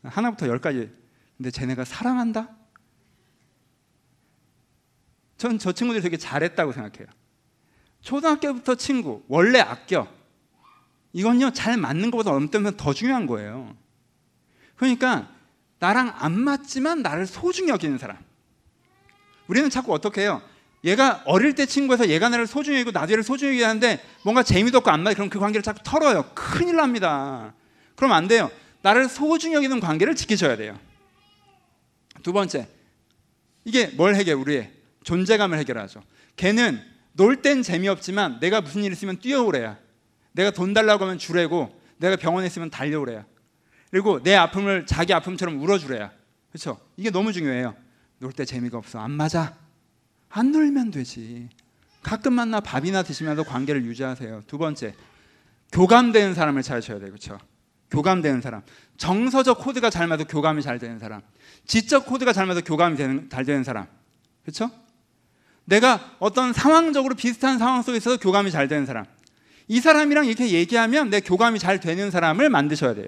[0.04, 0.92] 하나부터 열까지.
[1.38, 2.50] 근데 쟤네가 사랑한다?
[5.38, 7.08] 전 저 친구들이 되게 잘했다고 생각해요.
[8.02, 10.08] 초등학교부터 친구, 원래 아껴.
[11.14, 13.76] 이건요, 잘 맞는 것보다 때보다 더 중요한 거예요.
[14.76, 15.30] 그러니까,
[15.80, 18.18] 나랑 안 맞지만 나를 소중히 여기는 사람.
[19.48, 20.42] 우리는 자꾸 어떻게 해요?
[20.84, 24.90] 얘가 어릴 때 친구에서 얘가 나를 소중히 여기고 나도 얘를 소중히 여기는데 뭔가 재미도 없고
[24.90, 25.16] 안 맞아.
[25.16, 26.32] 그럼 그 관계를 자꾸 털어요.
[26.34, 27.54] 큰일 납니다.
[27.96, 28.50] 그럼 안 돼요.
[28.82, 30.80] 나를 소중히 여기는 관계를 지키셔야 돼요.
[32.24, 32.68] 두 번째,
[33.66, 34.36] 이게 뭘 해결?
[34.36, 34.72] 우리의
[35.04, 36.02] 존재감을 해결하죠.
[36.36, 36.82] 걔는
[37.14, 39.78] 놀 땐 재미없지만 내가 무슨 일 있으면 뛰어오래야.
[40.34, 43.26] 내가 돈 달라고 하면 주래고 내가 병원에 있으면 달려오래야.
[43.90, 46.12] 그리고 내 아픔을 자기 아픔처럼 울어주래야.
[46.52, 46.80] 그렇죠?
[46.98, 47.76] 이게 너무 중요해요.
[48.20, 49.00] 놀 때 재미가 없어.
[49.00, 49.56] 안 맞아.
[50.30, 51.50] 안 놀면 되지.
[52.04, 54.44] 가끔 만나 밥이나 드시면서 관계를 유지하세요.
[54.48, 54.94] 두 번째,
[55.72, 57.10] 교감되는 사람을 찾으셔야 돼요.
[57.10, 57.38] 그렇죠?
[57.92, 58.62] 교감되는 사람.
[58.98, 61.22] 정서적 코드가 잘 맞아 교감이 잘 되는 사람.
[61.66, 63.88] 지적 코드가 잘 맞아 교감이 되는, 잘 되는 사람.
[64.44, 64.72] 그렇죠?
[65.66, 69.06] 내가 어떤 상황적으로 비슷한 상황 속에서 교감이 잘 되는 사람.
[69.72, 73.08] 이 사람이랑 이렇게 얘기하면 내 교감이 잘 되는 사람을 만드셔야 돼요.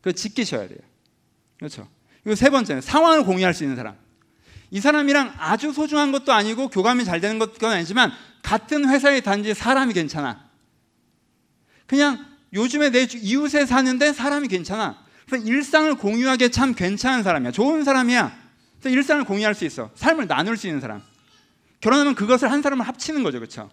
[0.00, 0.78] 그 지키셔야 돼요.
[1.58, 1.88] 그렇죠?
[2.22, 3.96] 그리고 세 번째는 상황을 공유할 수 있는 사람.
[4.70, 8.12] 이 사람이랑 아주 소중한 것도 아니고 교감이 잘 되는 것도 아니지만
[8.44, 10.48] 같은 회사에 단지 사람이 괜찮아.
[11.86, 15.02] 그냥 요즘에 내 이웃에 사는데 사람이 괜찮아.
[15.26, 17.50] 그래서 일상을 공유하기에 참 괜찮은 사람이야.
[17.50, 18.32] 좋은 사람이야.
[18.78, 19.90] 그래서 일상을 공유할 수 있어.
[19.96, 21.02] 삶을 나눌 수 있는 사람.
[21.80, 23.40] 결혼하면 그것을 한 사람을 합치는 거죠.
[23.40, 23.68] 그렇죠?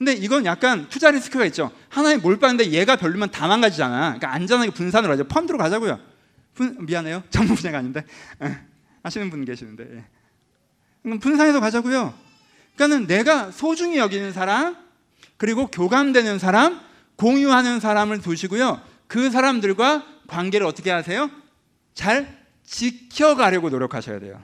[0.00, 1.70] 근데 이건 약간 투자 리스크가 있죠.
[1.90, 3.98] 하나에 몰빵인데 얘가 별로면 다 망가지잖아.
[3.98, 5.24] 그러니까 안전하게 분산으로 하죠.
[5.24, 6.00] 펀드로 가자고요.
[6.54, 7.22] 분, 미안해요.
[7.28, 8.02] 전문 분야가 아닌데.
[9.02, 9.84] 아시는 분 계시는데.
[9.96, 10.04] 예.
[11.02, 12.14] 그럼 분산해서 가자고요.
[12.76, 14.74] 그러니까는 내가 소중히 여기는 사람,
[15.36, 16.80] 그리고 교감되는 사람,
[17.16, 18.80] 공유하는 사람을 두시고요.
[19.06, 21.30] 그 사람들과 관계를 어떻게 하세요?
[21.92, 24.42] 잘 지켜가려고 노력하셔야 돼요.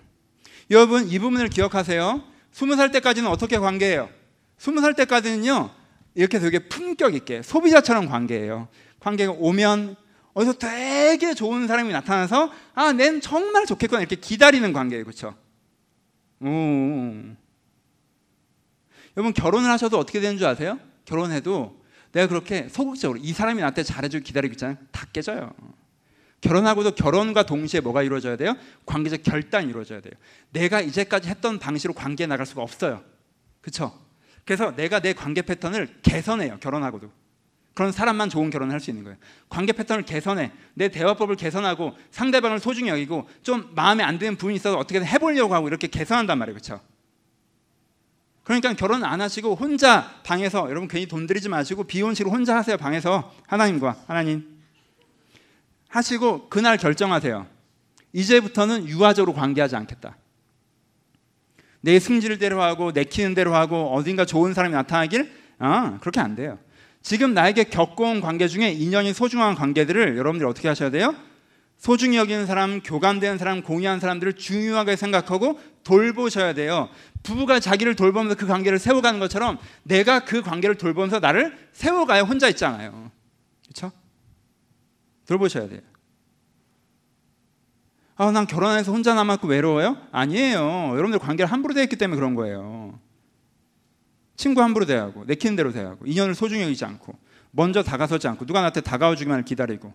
[0.70, 2.22] 여러분, 이 부분을 기억하세요.
[2.52, 4.10] 스무 살 때까지는 어떻게 관계해요?
[4.58, 5.70] 스무 살 때까지는요,
[6.14, 8.68] 이렇게 되게 품격 있게 소비자처럼 관계해요.
[9.00, 9.96] 관계가 오면
[10.34, 15.34] 어디서 되게 좋은 사람이 나타나서 아, 낸 정말 좋겠구나 이렇게 기다리는 관계예요, 그렇죠?
[19.16, 20.78] 여러분 결혼을 하셔도 어떻게 되는 줄 아세요?
[21.06, 24.76] 결혼해도 내가 그렇게 소극적으로 이 사람이 나한테 잘해주고 기다리고 있잖아요.
[24.90, 25.52] 다 깨져요.
[26.42, 28.54] 결혼하고도 결혼과 동시에 뭐가 이루어져야 돼요?
[28.84, 30.12] 관계적 결단이 이루어져야 돼요.
[30.50, 33.02] 내가 이제까지 했던 방식으로 관계에 나갈 수가 없어요.
[33.62, 34.05] 그렇죠?
[34.46, 36.58] 그래서 내가 내 관계 패턴을 개선해요.
[36.60, 37.10] 결혼하고도.
[37.74, 39.18] 그런 사람만 좋은 결혼을 할 수 있는 거예요.
[39.50, 40.50] 관계 패턴을 개선해.
[40.72, 45.68] 내 대화법을 개선하고 상대방을 소중히 여기고 좀 마음에 안 드는 부분이 있어도 어떻게든 해보려고 하고
[45.68, 46.54] 이렇게 개선한단 말이에요.
[46.54, 46.80] 그렇죠?
[48.44, 52.76] 그러니까 결혼 안 하시고 혼자 방에서 여러분 괜히 돈 들이지 마시고 비혼식으로 혼자 하세요.
[52.76, 54.56] 방에서 하나님과 하나님
[55.88, 57.46] 하시고 그날 결정하세요.
[58.12, 60.16] 이제부터는 유아적으로 관계하지 않겠다.
[61.80, 66.58] 내 승질을 대로 하고 내키는 대로 하고 어딘가 좋은 사람이 나타나길 아 그렇게 안 돼요.
[67.02, 71.14] 지금 나에게 겪어온 관계 중에 인연이 소중한 관계들을 여러분들이 어떻게 하셔야 돼요?
[71.78, 76.88] 소중히 여기는 사람, 교감되는 사람, 공유한 사람들을 중요하게 생각하고 돌보셔야 돼요.
[77.22, 83.10] 부부가 자기를 돌보면서 그 관계를 세워가는 것처럼 내가 그 관계를 돌보면서 나를 세워가야 혼자 있잖아요.
[83.64, 83.92] 그렇죠?
[85.26, 85.80] 돌보셔야 돼요.
[88.16, 89.98] 아, 난 결혼해서 혼자 남았고 외로워요?
[90.10, 90.90] 아니에요.
[90.92, 92.98] 여러분들 관계를 함부로 대했기 때문에 그런 거예요.
[94.36, 97.14] 친구 함부로 대하고 내키는 대로 대하고 인연을 소중히 여기지 않고
[97.50, 99.92] 먼저 다가서지 않고 누가 나한테 다가와 주기만을 기다리고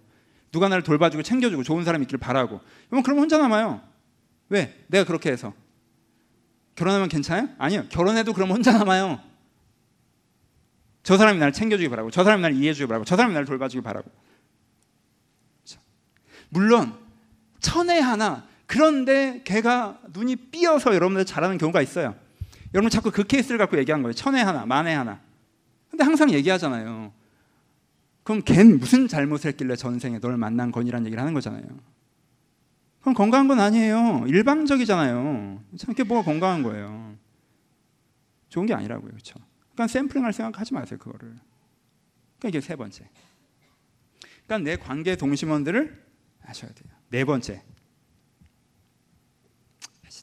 [0.51, 3.81] 누가 나를 돌봐주고 챙겨주고 좋은 사람이 있기를 바라고 그러면 그럼 혼자 남아요
[4.49, 4.83] 왜?
[4.87, 5.53] 내가 그렇게 해서
[6.75, 7.49] 결혼하면 괜찮아요?
[7.59, 9.19] 아니요 결혼해도 그럼 혼자 남아요
[11.03, 14.09] 저 사람이 나를 챙겨주기 바라고 저 사람이 나를 이해해주기 바라고 저 사람이 나를 돌봐주기 바라고
[16.49, 17.00] 물론
[17.61, 22.15] 천에 하나 그런데 걔가 눈이 삐어서 여러분들 잘하는 경우가 있어요
[22.73, 24.13] 여러분 자꾸 그 케이스를 갖고 얘기한 거예요.
[24.13, 25.19] 천에 하나, 만에 하나.
[25.89, 27.11] 근데 항상 얘기하잖아요.
[28.23, 31.63] 그럼 걘 무슨 잘못을 했길래 전생에 널 만난 건이라는 얘기를 하는 거잖아요.
[33.01, 34.25] 그럼 건강한 건 아니에요.
[34.27, 35.63] 일방적이잖아요.
[35.77, 37.15] 참 그게 뭐가 건강한 거예요.
[38.47, 39.09] 좋은 게 아니라고요.
[39.09, 39.39] 그렇죠?
[39.73, 40.99] 그러니까 샘플링할 생각하지 마세요.
[40.99, 41.35] 그거를.
[42.39, 43.09] 그러니까 이게 세 번째.
[44.45, 46.05] 그러니까 내 관계 동심원들을
[46.41, 47.00] 하셔야 돼요.
[47.11, 47.61] 네 번째.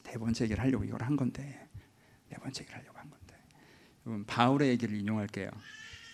[0.03, 1.69] 네 번째 얘기를 하려고 이걸 한 건데
[2.29, 3.35] 네 번째 얘기를 하려고 한 건데
[4.07, 5.51] 여러분 바울의 얘기를 인용할게요.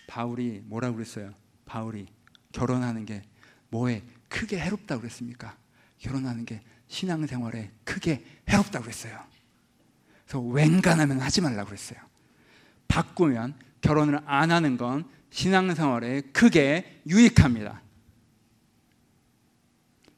[0.06, 1.32] 바울이 뭐라고 그랬어요?
[1.64, 2.06] 바울이
[2.52, 3.22] 결혼하는 게
[3.70, 5.56] 뭐에 크게 해롭다고 그랬습니까?
[5.98, 9.18] 결혼하는 게 신앙생활에 크게 해롭다고 그랬어요.
[10.26, 11.98] 그래서 웬간하면 하지 말라고 그랬어요.
[12.86, 17.80] 바꾸면 결혼을 안 하는 건 신앙생활에 크게 유익합니다.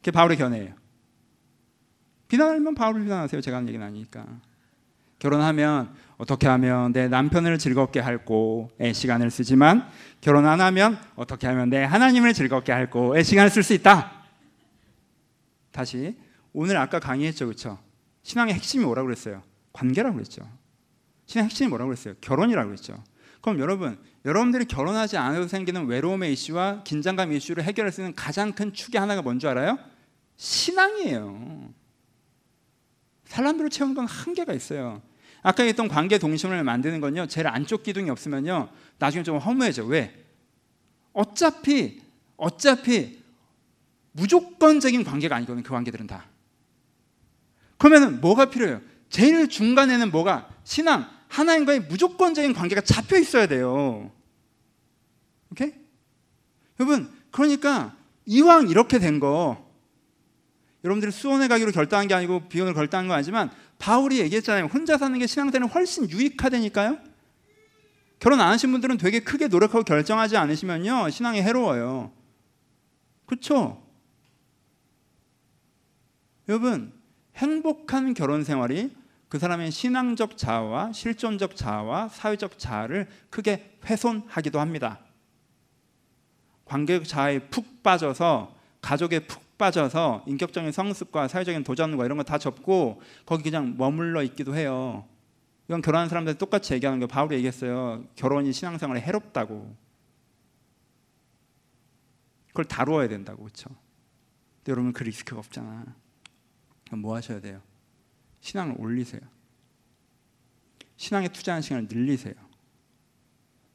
[0.09, 0.73] 그게 바울의 견해예요.
[2.29, 3.43] 비난하면 바울을 비난하세요.
[3.43, 4.25] 제가 하는 얘기는 아니니까.
[5.19, 9.87] 결혼하면 어떻게 하면 내 남편을 즐겁게 할고의 시간을 쓰지만
[10.23, 14.25] 결혼 안 하면 어떻게 하면 내 하나님을 즐겁게 할고의 시간을 쓸 수 있다.
[15.73, 16.17] 다시
[16.55, 17.79] 오늘 아까 강의했죠, 그렇죠?
[18.23, 19.43] 신앙의 핵심이 뭐라고 그랬어요?
[19.75, 20.49] 관계라고 그랬죠.
[21.27, 22.15] 신앙의 핵심이 뭐라고 그랬어요?
[22.23, 23.05] 결혼이라고 그랬죠.
[23.43, 28.73] 그럼 여러분, 여러분들이 결혼하지 않아도 생기는 외로움의 이슈와 긴장감 이슈를 해결할 수 있는 가장 큰
[28.73, 29.79] 축의 하나가 뭔지 알아요?
[30.39, 31.69] 신앙이에요.
[33.27, 35.03] 사람들을 채우는 건 한계가 있어요.
[35.43, 37.27] 아까 했던 관계 동심을 만드는 건요.
[37.27, 38.71] 제일 안쪽 기둥이 없으면요.
[38.99, 39.85] 나중에 좀 허무해져.
[39.85, 40.25] 왜?
[41.13, 42.01] 어차피
[42.37, 43.23] 어차피
[44.13, 45.63] 무조건적인 관계가 아니거든요.
[45.63, 46.25] 그 관계들은 다.
[47.77, 48.81] 그러면은 뭐가 필요해요?
[49.11, 54.11] 제일 중간에는 뭐가 신앙 하나님과의 무조건적인 관계가 잡혀 있어야 돼요.
[55.51, 55.73] 오케이?
[56.81, 57.97] 여러분, 그러니까
[58.27, 59.68] 이왕 이렇게 된 거,
[60.85, 64.67] 여러분들이 수원에 가기로 결단한 게 아니고 비혼을 결단한 건 아니지만 바울이 얘기했잖아요.
[64.67, 66.99] 혼자 사는 게 신앙생활 훨씬 유익하다니까요.
[68.21, 72.13] 결혼 안 하신 분들은 되게 크게 노력하고 결정하지 않으시면요 신앙이 해로워요.
[73.27, 73.83] 그렇죠?
[76.49, 76.93] 여러분
[77.37, 78.97] 행복한 결혼 생활이
[79.29, 85.01] 그 사람의 신앙적 자아와 실존적 자아와 사회적 자아를 크게 훼손하기도 합니다.
[86.65, 93.01] 관계적 자아에 푹 빠져서 가족에 푹 빠져서 인격적인 성습과 사회적인 도전과 이런 거 다 접고
[93.27, 95.07] 거기 그냥 머물러 있기도 해요.
[95.69, 98.05] 이건 결혼한 사람들 똑같이 얘기하는 거 바울이 얘기했어요.
[98.17, 99.77] 결혼이 신앙생활에 해롭다고.
[102.49, 103.69] 그걸 다루어야 된다고 그렇죠.
[104.59, 105.85] 근데 여러분 그 리스크가 없잖아.
[106.93, 107.61] 뭐 하셔야 돼요?
[108.41, 109.21] 신앙을 올리세요.
[110.97, 112.35] 신앙에 투자하는 시간을 늘리세요.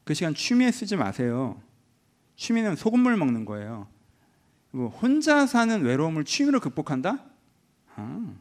[0.04, 1.62] 그 시간 취미에 쓰지 마세요.
[2.36, 3.88] 취미는 소금물 먹는 거예요.
[4.74, 7.24] 뭐 혼자 사는 외로움을 취미로 극복한다?
[7.96, 8.34] 아.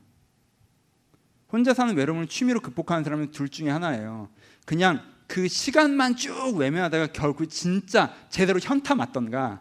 [1.53, 4.31] 혼자 사는 외로움을 취미로 극복하는 사람은 둘 중에 하나예요.
[4.65, 9.61] 그냥 그 시간만 쭉 외면하다가 결국 진짜 제대로 현타 맞던가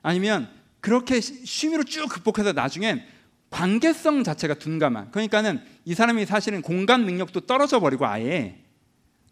[0.00, 0.48] 아니면
[0.80, 3.04] 그렇게 취미로 쭉 극복해서 나중엔
[3.50, 8.62] 관계성 자체가 둔감한 그러니까는 이 사람이 사실은 공감 능력도 떨어져 버리고 아예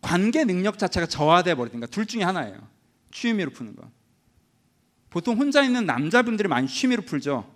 [0.00, 2.66] 관계 능력 자체가 저하돼 버리든가 둘 중에 하나예요.
[3.12, 3.88] 취미로 푸는 거.
[5.10, 7.52] 보통 혼자 있는 남자분들이 많이 취미로 풀죠.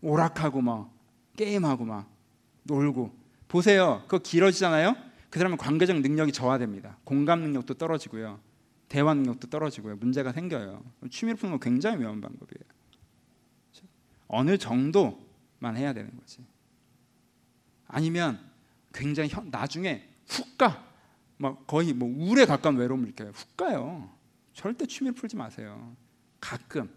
[0.00, 0.92] 오락하고 막
[1.36, 2.08] 게임하고 막
[2.62, 3.12] 놀고
[3.48, 4.02] 보세요.
[4.04, 4.96] 그거 길어지잖아요.
[5.30, 6.96] 그 사람은 관계적 능력이 저하됩니다.
[7.04, 8.40] 공감 능력도 떨어지고요.
[8.88, 9.96] 대화 능력도 떨어지고요.
[9.96, 10.82] 문제가 생겨요.
[11.10, 12.64] 취미로 푸는 건 굉장히 위험한 방법이에요.
[14.28, 16.44] 어느 정도만 해야 되는 거지.
[17.88, 18.40] 아니면
[18.92, 20.84] 굉장히 현, 나중에 훅 가.
[21.38, 23.30] 막 거의 뭐 우울에 가까운 외로움을 느껴요.
[23.30, 24.10] 훅 가요.
[24.54, 25.94] 절대 취미로 풀지 마세요.
[26.40, 26.90] 가끔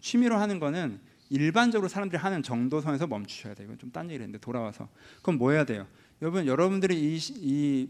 [0.00, 3.66] 취미로 하는 거는 일반적으로 사람들이 하는 정도 선에서 멈추셔야 돼요.
[3.66, 4.88] 이건 좀 딴 얘기를 했는데 돌아와서
[5.22, 5.86] 그럼 뭐 해야 돼요?
[6.22, 7.88] 여러분 여러분들이 이, 이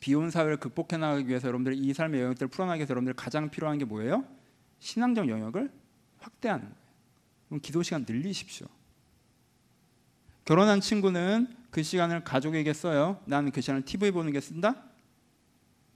[0.00, 3.84] 비혼 사회를 극복해 나가기 위해서 여러분들이 이 삶의 영역들을 풀어나기 위해서 여러분들 가장 필요한 게
[3.84, 4.24] 뭐예요?
[4.80, 5.70] 신앙적 영역을
[6.18, 6.76] 확대하는 거예요.
[7.48, 8.66] 그럼 기도 시간 늘리십시오.
[10.44, 13.20] 결혼한 친구는 그 시간을 가족에게 써요.
[13.26, 14.82] 나는 그 시간을 TV 보는 게 쓴다.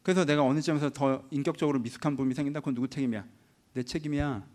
[0.02, 2.60] 그래서 내가 어느 점에서 더 인격적으로 미숙한 부분이 생긴다.
[2.60, 3.24] 그건 누구 책임이야?
[3.72, 4.46] 내 책임이야.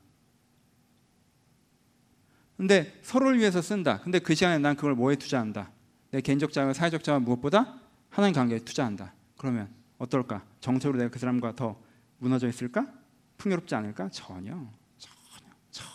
[2.57, 3.99] 근데 서로를 위해서 쓴다.
[4.01, 5.71] 근데 그 시간에 난 그걸 뭐에 투자한다?
[6.11, 9.13] 내 개인적 자아, 사회적 자아 무엇보다 하나님 관계에 투자한다.
[9.37, 10.45] 그러면 어떨까?
[10.59, 11.79] 정적으로 내가 그 사람과 더
[12.17, 12.91] 무너져 있을까?
[13.37, 14.09] 풍요롭지 않을까?
[14.09, 14.51] 전혀,
[14.97, 15.89] 전혀, 전혀.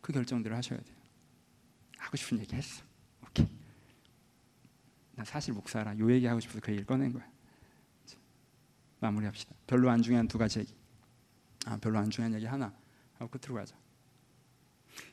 [0.00, 0.96] 그 결정들을 하셔야 돼요.
[1.98, 2.84] 하고 싶은 얘기 했어.
[3.26, 3.48] 오케이.
[5.16, 5.98] 나 사실 목사라.
[5.98, 7.28] 요 얘기 하고 싶어서 그 얘기를 꺼낸 거야.
[9.00, 9.54] 마무리합시다.
[9.66, 10.74] 별로 안 중요한 두 가지 얘기.
[11.66, 12.72] 아, 별로 안 중요한 얘기 하나
[13.14, 13.76] 하고 끝으로 가자.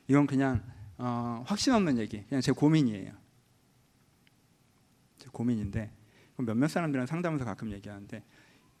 [0.08, 0.64] 이건 그냥
[0.98, 3.12] 어, 확신 없는 얘기, 그냥 제 고민이에요.
[5.18, 5.92] 제 고민인데
[6.36, 8.22] 몇몇 사람들은 상담에서 가끔 얘기하는데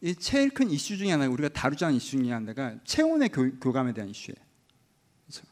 [0.02, 3.92] 이 제일 큰 이슈 중에 하나 우리가 다루지 않은 이슈 중에 하나가 체온의 교, 감에
[3.92, 4.36] 대한 이슈예요.
[5.26, 5.46] 그렇죠?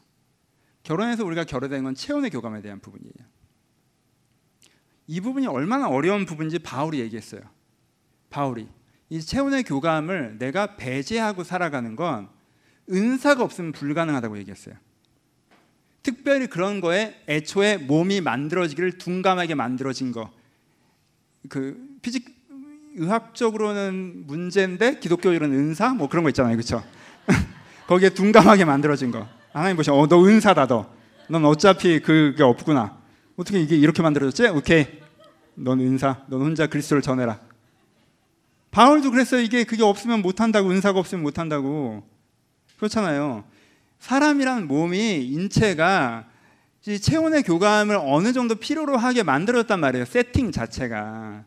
[0.83, 3.35] 결혼해서 우리가 결여되는 건 체온의 교감에 대한 부분이에요.
[5.07, 7.41] 이 부분이 얼마나 어려운 부분인지 바울이 얘기했어요.
[8.29, 8.67] 바울이
[9.15, 12.27] 이 체온의 교감을 내가 배제하고 살아가는 건
[12.91, 14.75] 은사가 없으면 불가능하다고 얘기했어요.
[16.03, 20.29] 특별히 그런 거에 애초에 몸이 만들어지기를 둔감하게 만들어진 거.
[21.47, 22.25] 그 피직
[22.97, 26.57] 의학적으로는 문제인데 기독교적으로는 은사 뭐 그런 거 있잖아요.
[26.57, 26.83] 그렇죠?
[27.87, 29.25] 거기에 둔감하게 만들어진 거.
[29.53, 30.93] 하나님 보시면 어, 너 은사다 너.
[31.29, 32.97] 넌 어차피 그게 없구나.
[33.37, 34.49] 어떻게 이게 이렇게 만들어졌지?
[34.49, 34.85] 오케이.
[35.53, 37.39] 넌 은사, 넌 혼자 그리스도를 전해라.
[38.75, 39.39] 바울도 그랬어요.
[39.39, 42.05] 이게 그게 없으면 못 한다고 은사가 없으면 못 한다고.
[42.75, 43.45] 그렇잖아요.
[43.99, 46.27] 사람이란 몸이 인체가
[46.85, 50.03] 이 체온의 교감을 어느 정도 필요로 하게 만들었단 말이에요.
[50.03, 51.45] 세팅 자체가.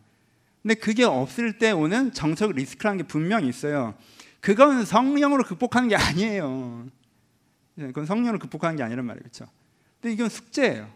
[0.62, 3.94] 근데 그게 없을 때 오는 정책 리스크라는 게 분명히 있어요.
[4.40, 6.86] 그건 성령으로 극복하는 게 아니에요.
[7.76, 9.20] 예, 그건 성령으로 극복하는 게 아니란 말이에요.
[9.20, 9.46] 그렇죠?
[10.00, 10.88] 근데 이건 숙제예요.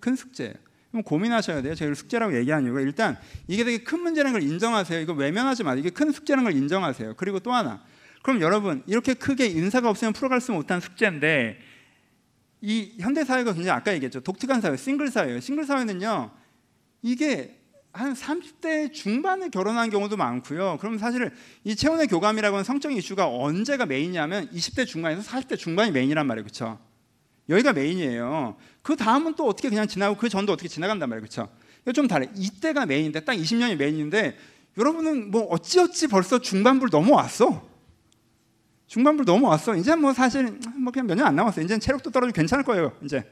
[0.00, 0.65] 큰 숙제예요.
[0.96, 1.74] 그럼 고민하셔야 돼요.
[1.74, 4.98] 제가 숙제라고 얘기한 이유가 일단 이게 되게 큰 문제라는 걸 인정하세요.
[5.00, 5.80] 이거 외면하지 마세요.
[5.80, 7.14] 이게 큰 숙제라는 걸 인정하세요.
[7.16, 7.84] 그리고 또 하나.
[8.22, 11.58] 그럼 여러분 이렇게 크게 인사가 없으면 풀어갈 수 못한 숙제인데
[12.62, 14.20] 이 현대 사회가 굉장히 아까 얘기했죠.
[14.20, 15.40] 독특한 사회, 싱글 사회예요.
[15.40, 16.30] 싱글 사회는요.
[17.02, 17.60] 이게
[17.92, 20.78] 한 30대 중반에 결혼한 경우도 많고요.
[20.80, 21.30] 그럼 사실
[21.64, 26.44] 이 체온의 교감이라고 하는 성적 이슈가 언제가 메인이냐면 20대 중반에서 40대 중반이 메인이란 말이에요.
[26.44, 26.78] 그렇죠?
[27.48, 28.56] 여기가 메인이에요.
[28.86, 31.22] 그 다음은 또 어떻게 그냥 지나고 그 전도 어떻게 지나간단 말이에요.
[31.22, 31.48] 그렇죠?
[31.92, 32.28] 좀 다르.
[32.36, 34.38] 이때가 메인인데 딱 20년이 메인인데
[34.78, 37.68] 여러분은 뭐 어찌어찌 벌써 중반부를 넘어왔어.
[38.86, 39.74] 중반부를 넘어왔어.
[39.74, 41.62] 이제 뭐 사실 뭐 그냥 몇 년 안 남았어.
[41.62, 42.96] 이제 체력도 떨어지고 괜찮을 거예요.
[43.02, 43.28] 이제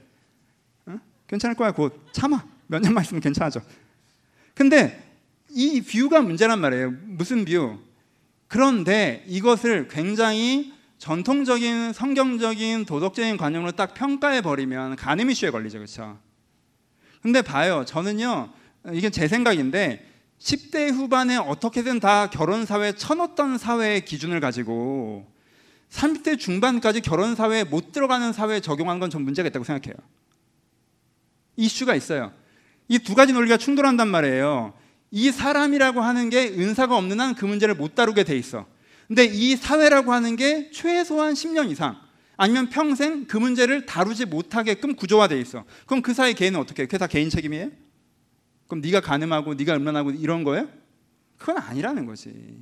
[0.86, 0.98] 어?
[1.28, 1.70] 괜찮을 거야.
[1.70, 2.44] 곧 참아.
[2.66, 3.60] 몇 년만 있으면 괜찮아져.
[4.54, 5.08] 근데
[5.50, 6.94] 이 view가 문제란 말이에요.
[7.04, 7.78] 무슨 view?
[8.48, 15.78] 그런데 이것을 굉장히 전통적인 성경적인 도덕적인 관념으로 딱 평가해 버리면 간음 이슈에 걸리죠.
[15.78, 16.18] 그렇죠?
[17.22, 17.85] 근데 봐요.
[17.87, 18.50] 저는요.
[18.92, 25.26] 이게 제 생각인데 10대 후반에 어떻게든 다 결혼 사회에 쳐넣었던 사회의 기준을 가지고
[25.90, 29.94] 30대 중반까지 결혼 사회에 못 들어가는 사회에 적용하는 건 전 문제가 있다고 생각해요.
[31.57, 32.33] 이슈가 있어요.
[32.88, 34.74] 이 두 가지 논리가 충돌한단 말이에요.
[35.11, 38.66] 이 사람이라고 하는 게 은사가 없는 한 그 문제를 못 다루게 돼 있어.
[39.06, 42.00] 근데 이 사회라고 하는 게 최소한 10년 이상
[42.36, 45.64] 아니면 평생 그 문제를 다루지 못하게끔 구조화돼 있어.
[45.86, 46.86] 그럼 그 사회 개인은 어떻게 해?
[46.86, 47.70] 다 개인 책임이에요?
[48.66, 50.68] 그럼 네가 가늠하고 네가 음란하고 이런 거예요?
[51.36, 52.58] 그건 아니라는 거지.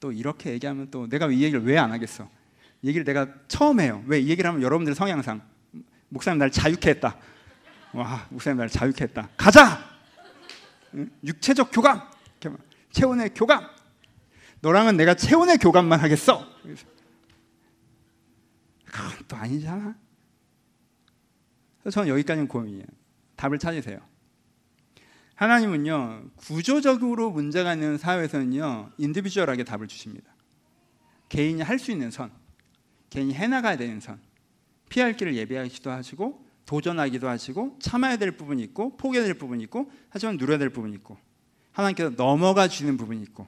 [0.00, 2.28] 또 이렇게 얘기하면 또 내가 이 얘기를 왜 안 하겠어?
[2.82, 4.02] 이 얘기를 내가 처음 해요.
[4.06, 5.42] 왜 이 얘기를 하면 여러분들 성향상
[6.10, 7.16] 목사님 날 자유케 했다.
[7.92, 9.28] 와, 목사님 날 자유케 했다.
[9.36, 9.82] 가자.
[10.94, 11.10] 응?
[11.24, 12.02] 육체적 교감,
[12.92, 13.73] 체온의 교감.
[14.64, 16.42] 너랑은 내가 체온의 교감만 하겠어.
[18.86, 19.94] 그건 또 아니잖아.
[21.82, 22.86] 그래서 저는 여기까지는 고민이에요.
[23.36, 23.98] 답을 찾으세요.
[25.34, 30.34] 하나님은요 구조적으로 문제가 있는 사회에서는요 인디비주얼하게 답을 주십니다.
[31.28, 32.32] 개인이 할 수 있는 선,
[33.10, 34.18] 개인이 해나가야 되는 선,
[34.88, 40.38] 피할 길을 예비하기도 하시고 도전하기도 하시고 참아야 될 부분이 있고 포기해야 될 부분이 있고 하지만
[40.38, 41.18] 누려야 될 부분이 있고
[41.72, 43.46] 하나님께서 넘어가 주는 부분이 있고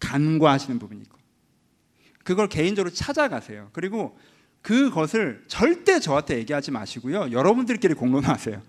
[0.00, 1.18] 간과하시는 부분이 있고
[2.24, 3.68] 그걸 개인적으로 찾아가세요.
[3.72, 4.18] 그리고
[4.62, 7.30] 그것을 절대 저한테 얘기하지 마시고요.
[7.32, 8.62] 여러분들끼리 공론하세요.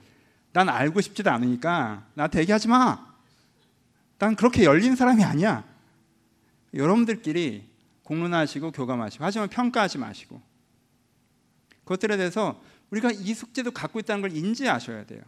[0.51, 3.15] 난 알고 싶지도 않으니까 나한테 얘기하지 마.
[4.17, 5.63] 난 그렇게 열린 사람이 아니야.
[6.73, 7.63] 여러분들끼리
[8.03, 10.41] 공론하시고 교감하시고 하지만 평가하지 마시고
[11.85, 12.61] 그것들에 대해서
[12.91, 15.21] 우리가 이 숙제도 갖고 있다는 걸 인지하셔야 돼요.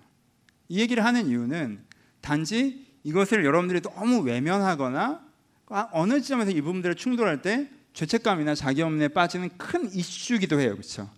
[0.67, 1.83] 이 얘기를 하는 이유는
[2.21, 5.26] 단지 이것을 여러분들이 너무 외면하거나
[5.69, 10.71] 어느 지점에서 이 부분들을 충돌할 때 죄책감이나 자기염에 빠지는 큰 이슈기도 해요.
[10.71, 11.09] 그렇죠?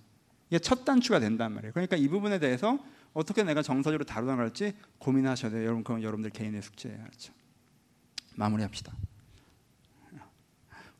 [0.49, 1.73] 이게 첫 단추가 된단 말이에요.
[1.73, 2.79] 그러니까 이 부분에 대해서
[3.13, 5.63] 어떻게 내가 정서적으로 다루나갈지 고민하셔야 돼요.
[5.65, 6.97] 여러분 그건 여러분들 개인의 숙제예요.
[7.03, 7.33] 그렇죠?
[8.35, 8.93] 마무리합시다.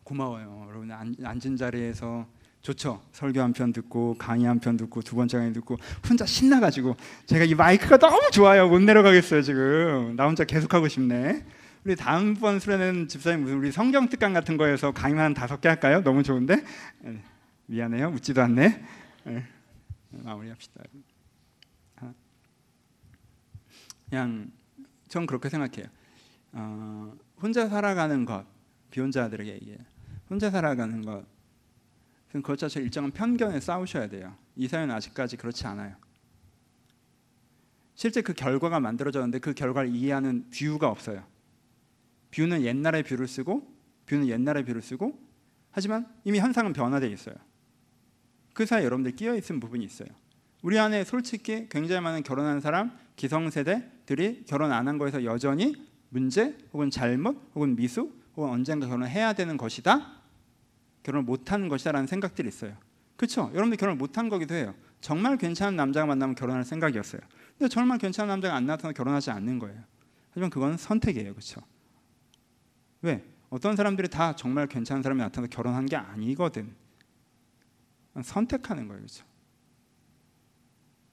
[0.04, 0.66] 고마워요.
[0.70, 2.28] 여러분 앉은 자리에서
[2.62, 3.02] 좋죠.
[3.14, 6.96] 설교 한 편 듣고 강의 한 편 듣고 두 번째 강의 듣고 혼자 신나가지고
[7.28, 8.68] 제가 이 마이크가 너무 좋아요.
[8.68, 10.16] 못 내려가겠어요 지금.
[10.16, 11.46] 나 혼자 계속 하고 싶네.
[11.86, 16.04] 우리 다음번 수련회는 집사님 무슨 우리 성경 특강 같은 거에서 강의만 한 다섯 개 할까요?
[16.04, 16.64] 너무 좋은데
[17.00, 17.24] 네.
[17.68, 18.10] 미안해요.
[18.10, 18.86] 웃지도 않네.
[19.26, 19.46] 네.
[20.10, 20.84] 마무리합시다.
[24.10, 24.52] 그냥
[25.08, 25.86] 전 그렇게 생각해요.
[26.54, 28.44] 어, 혼자 살아가는 것,
[28.90, 29.78] 비혼자들에게 얘기해요.
[30.30, 31.24] 혼자 살아가는 것,
[32.32, 34.36] 그것 자체 일정한 편견에 싸우셔야 돼요.
[34.56, 35.96] 이 사회는 아직까지 그렇지 않아요.
[37.94, 41.24] 실제 그 결과가 만들어졌는데 그 결과를 이해하는 view가 없어요.
[42.32, 43.68] 뷰는 옛날의 뷰를 쓰고
[44.06, 45.20] 뷰는 옛날의 뷰를 쓰고
[45.72, 47.36] 하지만 이미 현상은 변화되어 있어요.
[48.54, 50.10] 그 사이에 여러분들 끼어 있는 부분이 있어요.
[50.62, 55.76] 우리 안에 솔직히 굉장히 많은 결혼한 사람, 기성세대들이 결혼 안 한 거에서 여전히
[56.10, 60.20] 문제 혹은 잘못 혹은 미숙 혹은 언젠가 결혼해야 되는 것이다.
[61.04, 62.76] 결혼을 못하는 것이다라는 생각들이 있어요.
[63.16, 63.50] 그렇죠?
[63.54, 64.74] 여러분들 결혼 못한 거기도 해요.
[65.02, 67.22] 정말 괜찮은 남자가 만나면 결혼할 생각이었어요.
[67.58, 69.82] 근데 정말 괜찮은 남자가 안 나타나서 결혼하지 않는 거예요.
[70.32, 71.34] 하지만 그건 선택이에요.
[71.34, 71.62] 그렇죠?
[73.02, 73.24] 왜?
[73.50, 76.74] 어떤 사람들이 다 정말 괜찮은 사람이 나타나서 결혼한 게 아니거든.
[78.22, 79.02] 선택하는 거예요.
[79.02, 79.26] 그렇죠?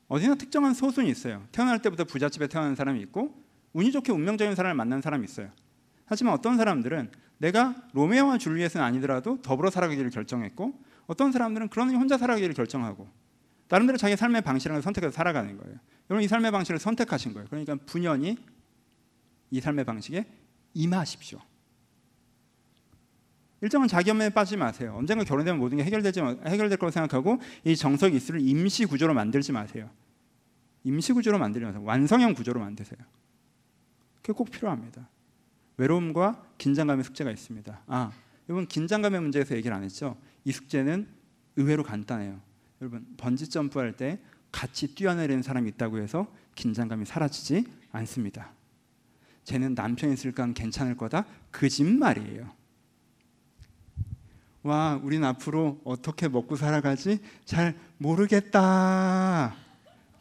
[0.09, 1.47] 어디나 특정한 소순이 있어요.
[1.53, 5.51] 태어날 때부터 부잣집에 태어난 사람이 있고 운이 좋게 운명적인 사람을 만난 사람이 있어요.
[6.07, 10.73] 하지만 어떤 사람들은 내가 로메오와 줄리엣은 아니더라도 더불어 살아가기를 결정했고
[11.07, 13.09] 어떤 사람들은 그러니 혼자 살아가기를 결정하고
[13.69, 15.79] 나름대로 자기 삶의 방식을 선택해서 살아가는 거예요.
[16.09, 17.49] 여러분 이 삶의 방식을 선택하신 거예요.
[17.49, 18.39] 그러니까 분연히
[19.51, 20.25] 이 삶의 방식에
[20.75, 21.41] 임하십시오.
[23.67, 24.95] 일정한 자기연매에 빠지지 마세요.
[24.97, 29.91] 언젠가 결혼되면 모든 게 해결되지 해결될 거라고 생각하고 이 정석 이수를 임시 구조로 만들지 마세요.
[30.85, 31.83] 임시 구조로 마세요.
[31.83, 32.99] 완성형 구조로 만드세요.
[34.23, 35.09] 그게 꼭 필요합니다.
[35.79, 37.83] 외로움과 긴장감의 숙제가 있습니다.
[37.89, 38.13] 아,
[38.49, 40.17] 여러분 긴장감의 문제에서 얘기를 안 했죠.
[40.45, 41.09] 이 숙제는
[41.57, 42.41] 의외로 간단해요.
[42.81, 44.21] 여러분 번지 점프할 때
[44.53, 48.53] 같이 뛰어내리는 사람이 있다고 해서 긴장감이 사라지지 않습니다.
[49.43, 51.27] 쟤는 남편 있을까 괜찮을 거다.
[51.51, 52.49] 거짓말이에요.
[54.67, 57.21] 와, 우린 앞으로 어떻게 먹고 살아가지?
[57.45, 59.55] 잘 모르겠다.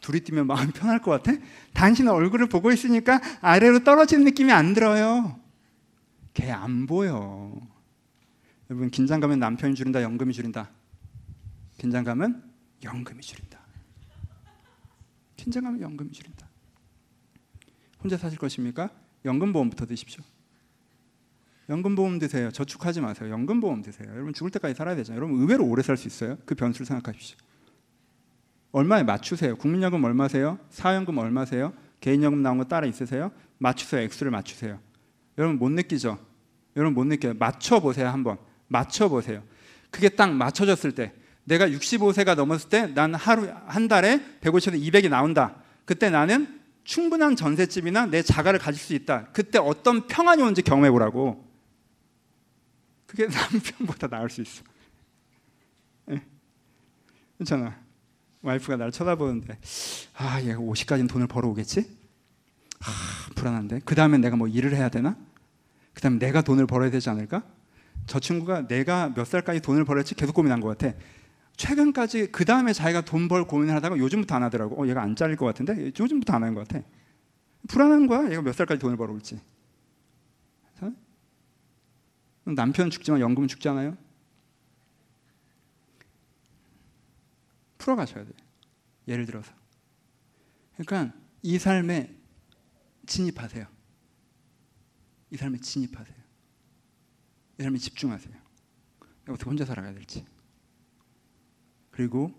[0.01, 1.35] 둘이 뛰면 마음 편할 것 같아?
[1.73, 5.39] 당신 얼굴을 보고 있으니까 아래로 떨어지는 느낌이 안 들어요.
[6.35, 7.53] 걔 안 보여.
[8.69, 10.69] 여러분, 긴장감은 남편이 줄인다, 연금이 줄인다.
[11.79, 12.43] 긴장감은
[12.83, 13.59] 연금이 줄인다.
[15.37, 16.47] 긴장감은 연금이 줄인다.
[18.03, 18.91] 혼자 사실 것입니까?
[19.25, 20.23] 연금보험부터 드십시오.
[21.69, 22.51] 연금보험 드세요.
[22.51, 23.29] 저축하지 마세요.
[23.31, 24.07] 연금보험 드세요.
[24.13, 25.17] 여러분 죽을 때까지 살아야 되잖아요.
[25.19, 26.37] 여러분 의외로 오래 살 수 있어요.
[26.45, 27.37] 그 변수를 생각하십시오.
[28.71, 29.55] 얼마에 맞추세요.
[29.55, 30.59] 국민연금 얼마세요?
[30.69, 31.73] 사연금 얼마세요?
[32.01, 33.31] 개인연금 나온 거 따라 있으세요?
[33.57, 34.01] 맞추세요.
[34.01, 34.79] 액수를 맞추세요.
[35.37, 36.19] 여러분 못 느끼죠?
[36.75, 37.33] 여러분 못 느껴요.
[37.39, 38.37] 맞춰 보세요 한번.
[38.67, 39.41] 맞춰 보세요.
[39.89, 41.13] 그게 딱 맞춰졌을 때
[41.45, 45.55] 내가 65세가 넘었을 때 난 하루 한 달에 150에서 200이 나온다.
[45.85, 49.27] 그때 나는 충분한 전셋집이나 내 자가를 가질 수 있다.
[49.31, 51.44] 그때 어떤 평안이 오는지 경험해 보라고.
[53.15, 54.63] 그게 남편보다 나을 수 있어.
[56.05, 56.21] 네.
[57.37, 57.75] 괜찮아.
[58.41, 59.57] 와이프가 날 쳐다보는데
[60.17, 61.97] 아 얘가 50까지는 돈을 벌어오겠지?
[62.81, 65.17] 아 불안한데 그 다음에 내가 뭐 일을 해야 되나?
[65.93, 67.43] 그 다음에 내가 돈을 벌어야 되지 않을까?
[68.05, 70.95] 저 친구가 내가 몇 살까지 돈을 벌을지 계속 고민한 것 같아.
[71.57, 74.79] 최근까지 그 다음에 자기가 돈 벌 고민을 하다가 요즘부터 안 하더라고.
[74.83, 76.85] 어, 얘가 안 잘릴 것 같은데 요즘부터 안 하는 것 같아.
[77.69, 78.29] 불안한 거야.
[78.29, 79.39] 얘가 몇 살까지 돈을 벌어올지.
[82.53, 83.97] 남편 죽지만 연금 죽잖아요.
[87.79, 88.33] 풀어가셔야 돼요.
[89.07, 89.53] 예를 들어서.
[90.77, 92.15] 그러니까 이 삶에
[93.05, 93.67] 진입하세요.
[95.31, 96.17] 이 삶에 진입하세요.
[97.59, 98.35] 이 삶에 집중하세요.
[99.29, 100.25] 어떻게 혼자 살아가야 될지.
[101.91, 102.31] 그리고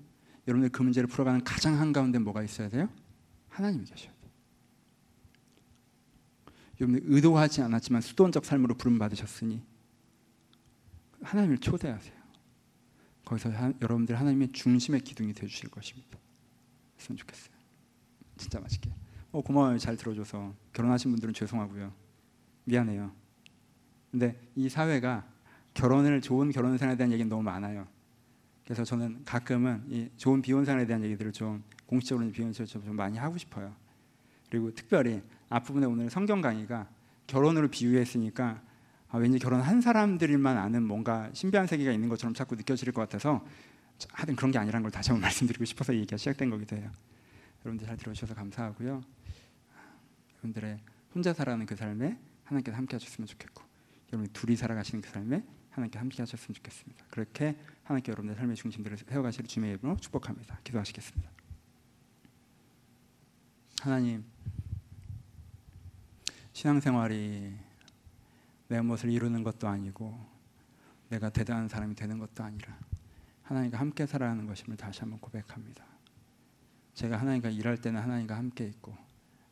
[0.47, 2.89] 여러분들 그 문제를 풀어가는 가장 한가운데 뭐가 있어야 돼요?
[3.49, 4.31] 하나님이 계셔야 돼요.
[6.81, 9.63] 여러분들 의도하지 않았지만 수도원적 삶으로 부름 받으셨으니
[11.27, 12.15] 하나님을 초대하세요.
[13.25, 16.19] 거기서 하, 여러분들 하나님의 중심의 기둥이 되어 주실 것입니다.
[16.99, 17.55] 했으면 좋겠어요.
[18.37, 18.91] 진짜 맛있게.
[19.33, 19.79] 어 고마워요.
[19.79, 20.55] 잘 들어줘서.
[20.73, 21.93] 결혼하신 분들은 죄송하고요.
[22.65, 23.13] 미안해요.
[24.11, 25.27] 근데 이 사회가
[25.75, 27.87] 결혼을 좋은 결혼 생활에 대한 얘기는 너무 많아요.
[28.65, 33.37] 그래서 저는 가끔은 이 좋은 비혼 생활에 대한 얘기들을 좀 공식적으로 비혼처럼 좀 많이 하고
[33.37, 33.75] 싶어요.
[34.49, 36.89] 그리고 특별히 앞부분에 오늘 성경 강의가
[37.27, 38.63] 결혼으로 비유했으니까
[39.09, 43.45] 아, 왠지 결혼한 사람들만 아는 뭔가 신비한 세계가 있는 것처럼 자꾸 느껴질 것 같아서
[44.13, 46.91] 하여튼 그런 게 아니라는 걸 다시 한번 말씀드리고 싶어서 이 얘기가 시작된 거기도 해요.
[47.65, 49.03] 여러분들 잘 들어주셔서 감사하고요.
[50.35, 50.79] 여러분들의
[51.15, 53.63] 혼자 살아가는 그 삶에 하나님께서 함께 하셨으면 좋겠고
[54.13, 57.05] 여러분이 둘이 살아가시는 그 삶에 하나님께 함께 하셨으면 좋겠습니다.
[57.11, 60.59] 그렇게 하나님께 여러분의 삶의 중심들을 세워가시를 주님의 이름으로 축복합니다.
[60.65, 61.31] 기도하시겠습니다.
[63.83, 64.25] 하나님
[66.53, 67.66] 신앙생활이
[68.69, 70.19] 내 무엇을 이루는 것도 아니고
[71.09, 72.79] 내가 대단한 사람이 되는 것도 아니라
[73.43, 75.85] 하나님과 함께 살아가는 것임을 다시 한번 고백합니다.
[76.95, 78.97] 제가 하나님과 일할 때는 하나님과 함께 있고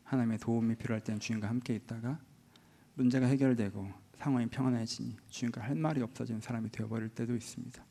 [0.03, 2.19] 하나님의 도움이 필요할 때는 주님과 함께 있다가
[2.95, 7.85] 문제가 해결되고 상황이 평안해지니 주님과 할 말이 없어지는 사람이 되어버릴 때도 있습니다.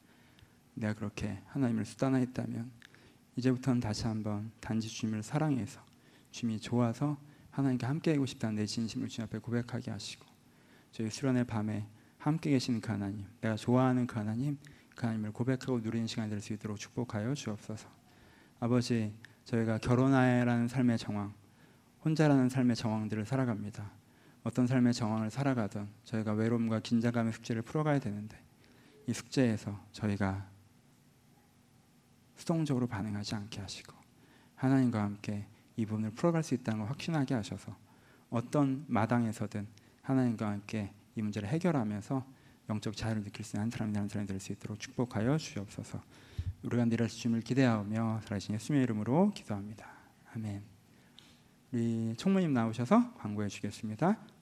[0.74, 2.70] 내가 그렇게 하나님을 수단화했다면
[3.36, 5.80] 이제부터는 다시 한번 단지 주님을 사랑해서
[6.30, 7.16] 주님이 좋아서
[7.50, 10.33] 하나님과 함께하고 싶다는 내 진심을 주님 앞에 고백하게 하시고
[10.94, 11.88] 저희 수련의 밤에
[12.18, 14.56] 함께 계시는 그 하나님 내가 좋아하는 그 하나님
[14.94, 17.88] 그 하나님을 고백하고 누리는 시간이 될수 있도록 축복하여 주옵소서.
[18.60, 19.12] 아버지
[19.44, 21.34] 저희가 결혼하라는 삶의 정황
[22.04, 23.90] 혼자라는 삶의 정황들을 살아갑니다.
[24.44, 28.40] 어떤 삶의 정황을 살아가던 저희가 외로움과 긴장감의 숙제를 풀어가야 되는데
[29.08, 30.48] 이 숙제에서 저희가
[32.36, 33.96] 수동적으로 반응하지 않게 하시고
[34.54, 37.76] 하나님과 함께 이 부분을 풀어갈 수 있다는 걸 확신하게 하셔서
[38.30, 39.66] 어떤 마당에서든
[40.04, 42.24] 하나님과 함께 이 문제를 해결하면서
[42.70, 46.00] 영적 자유를 느낄 수 있는 한 사람이 한 사람이 될 수 있도록 축복하여 주옵소서.
[46.62, 49.86] 우리가 내려주실 주님을 기대하며 살아계신 예수님의 이름으로 기도합니다.
[50.34, 50.62] 아멘.
[51.72, 54.33] 우리 총무님 나오셔서 광고해 주겠습니다.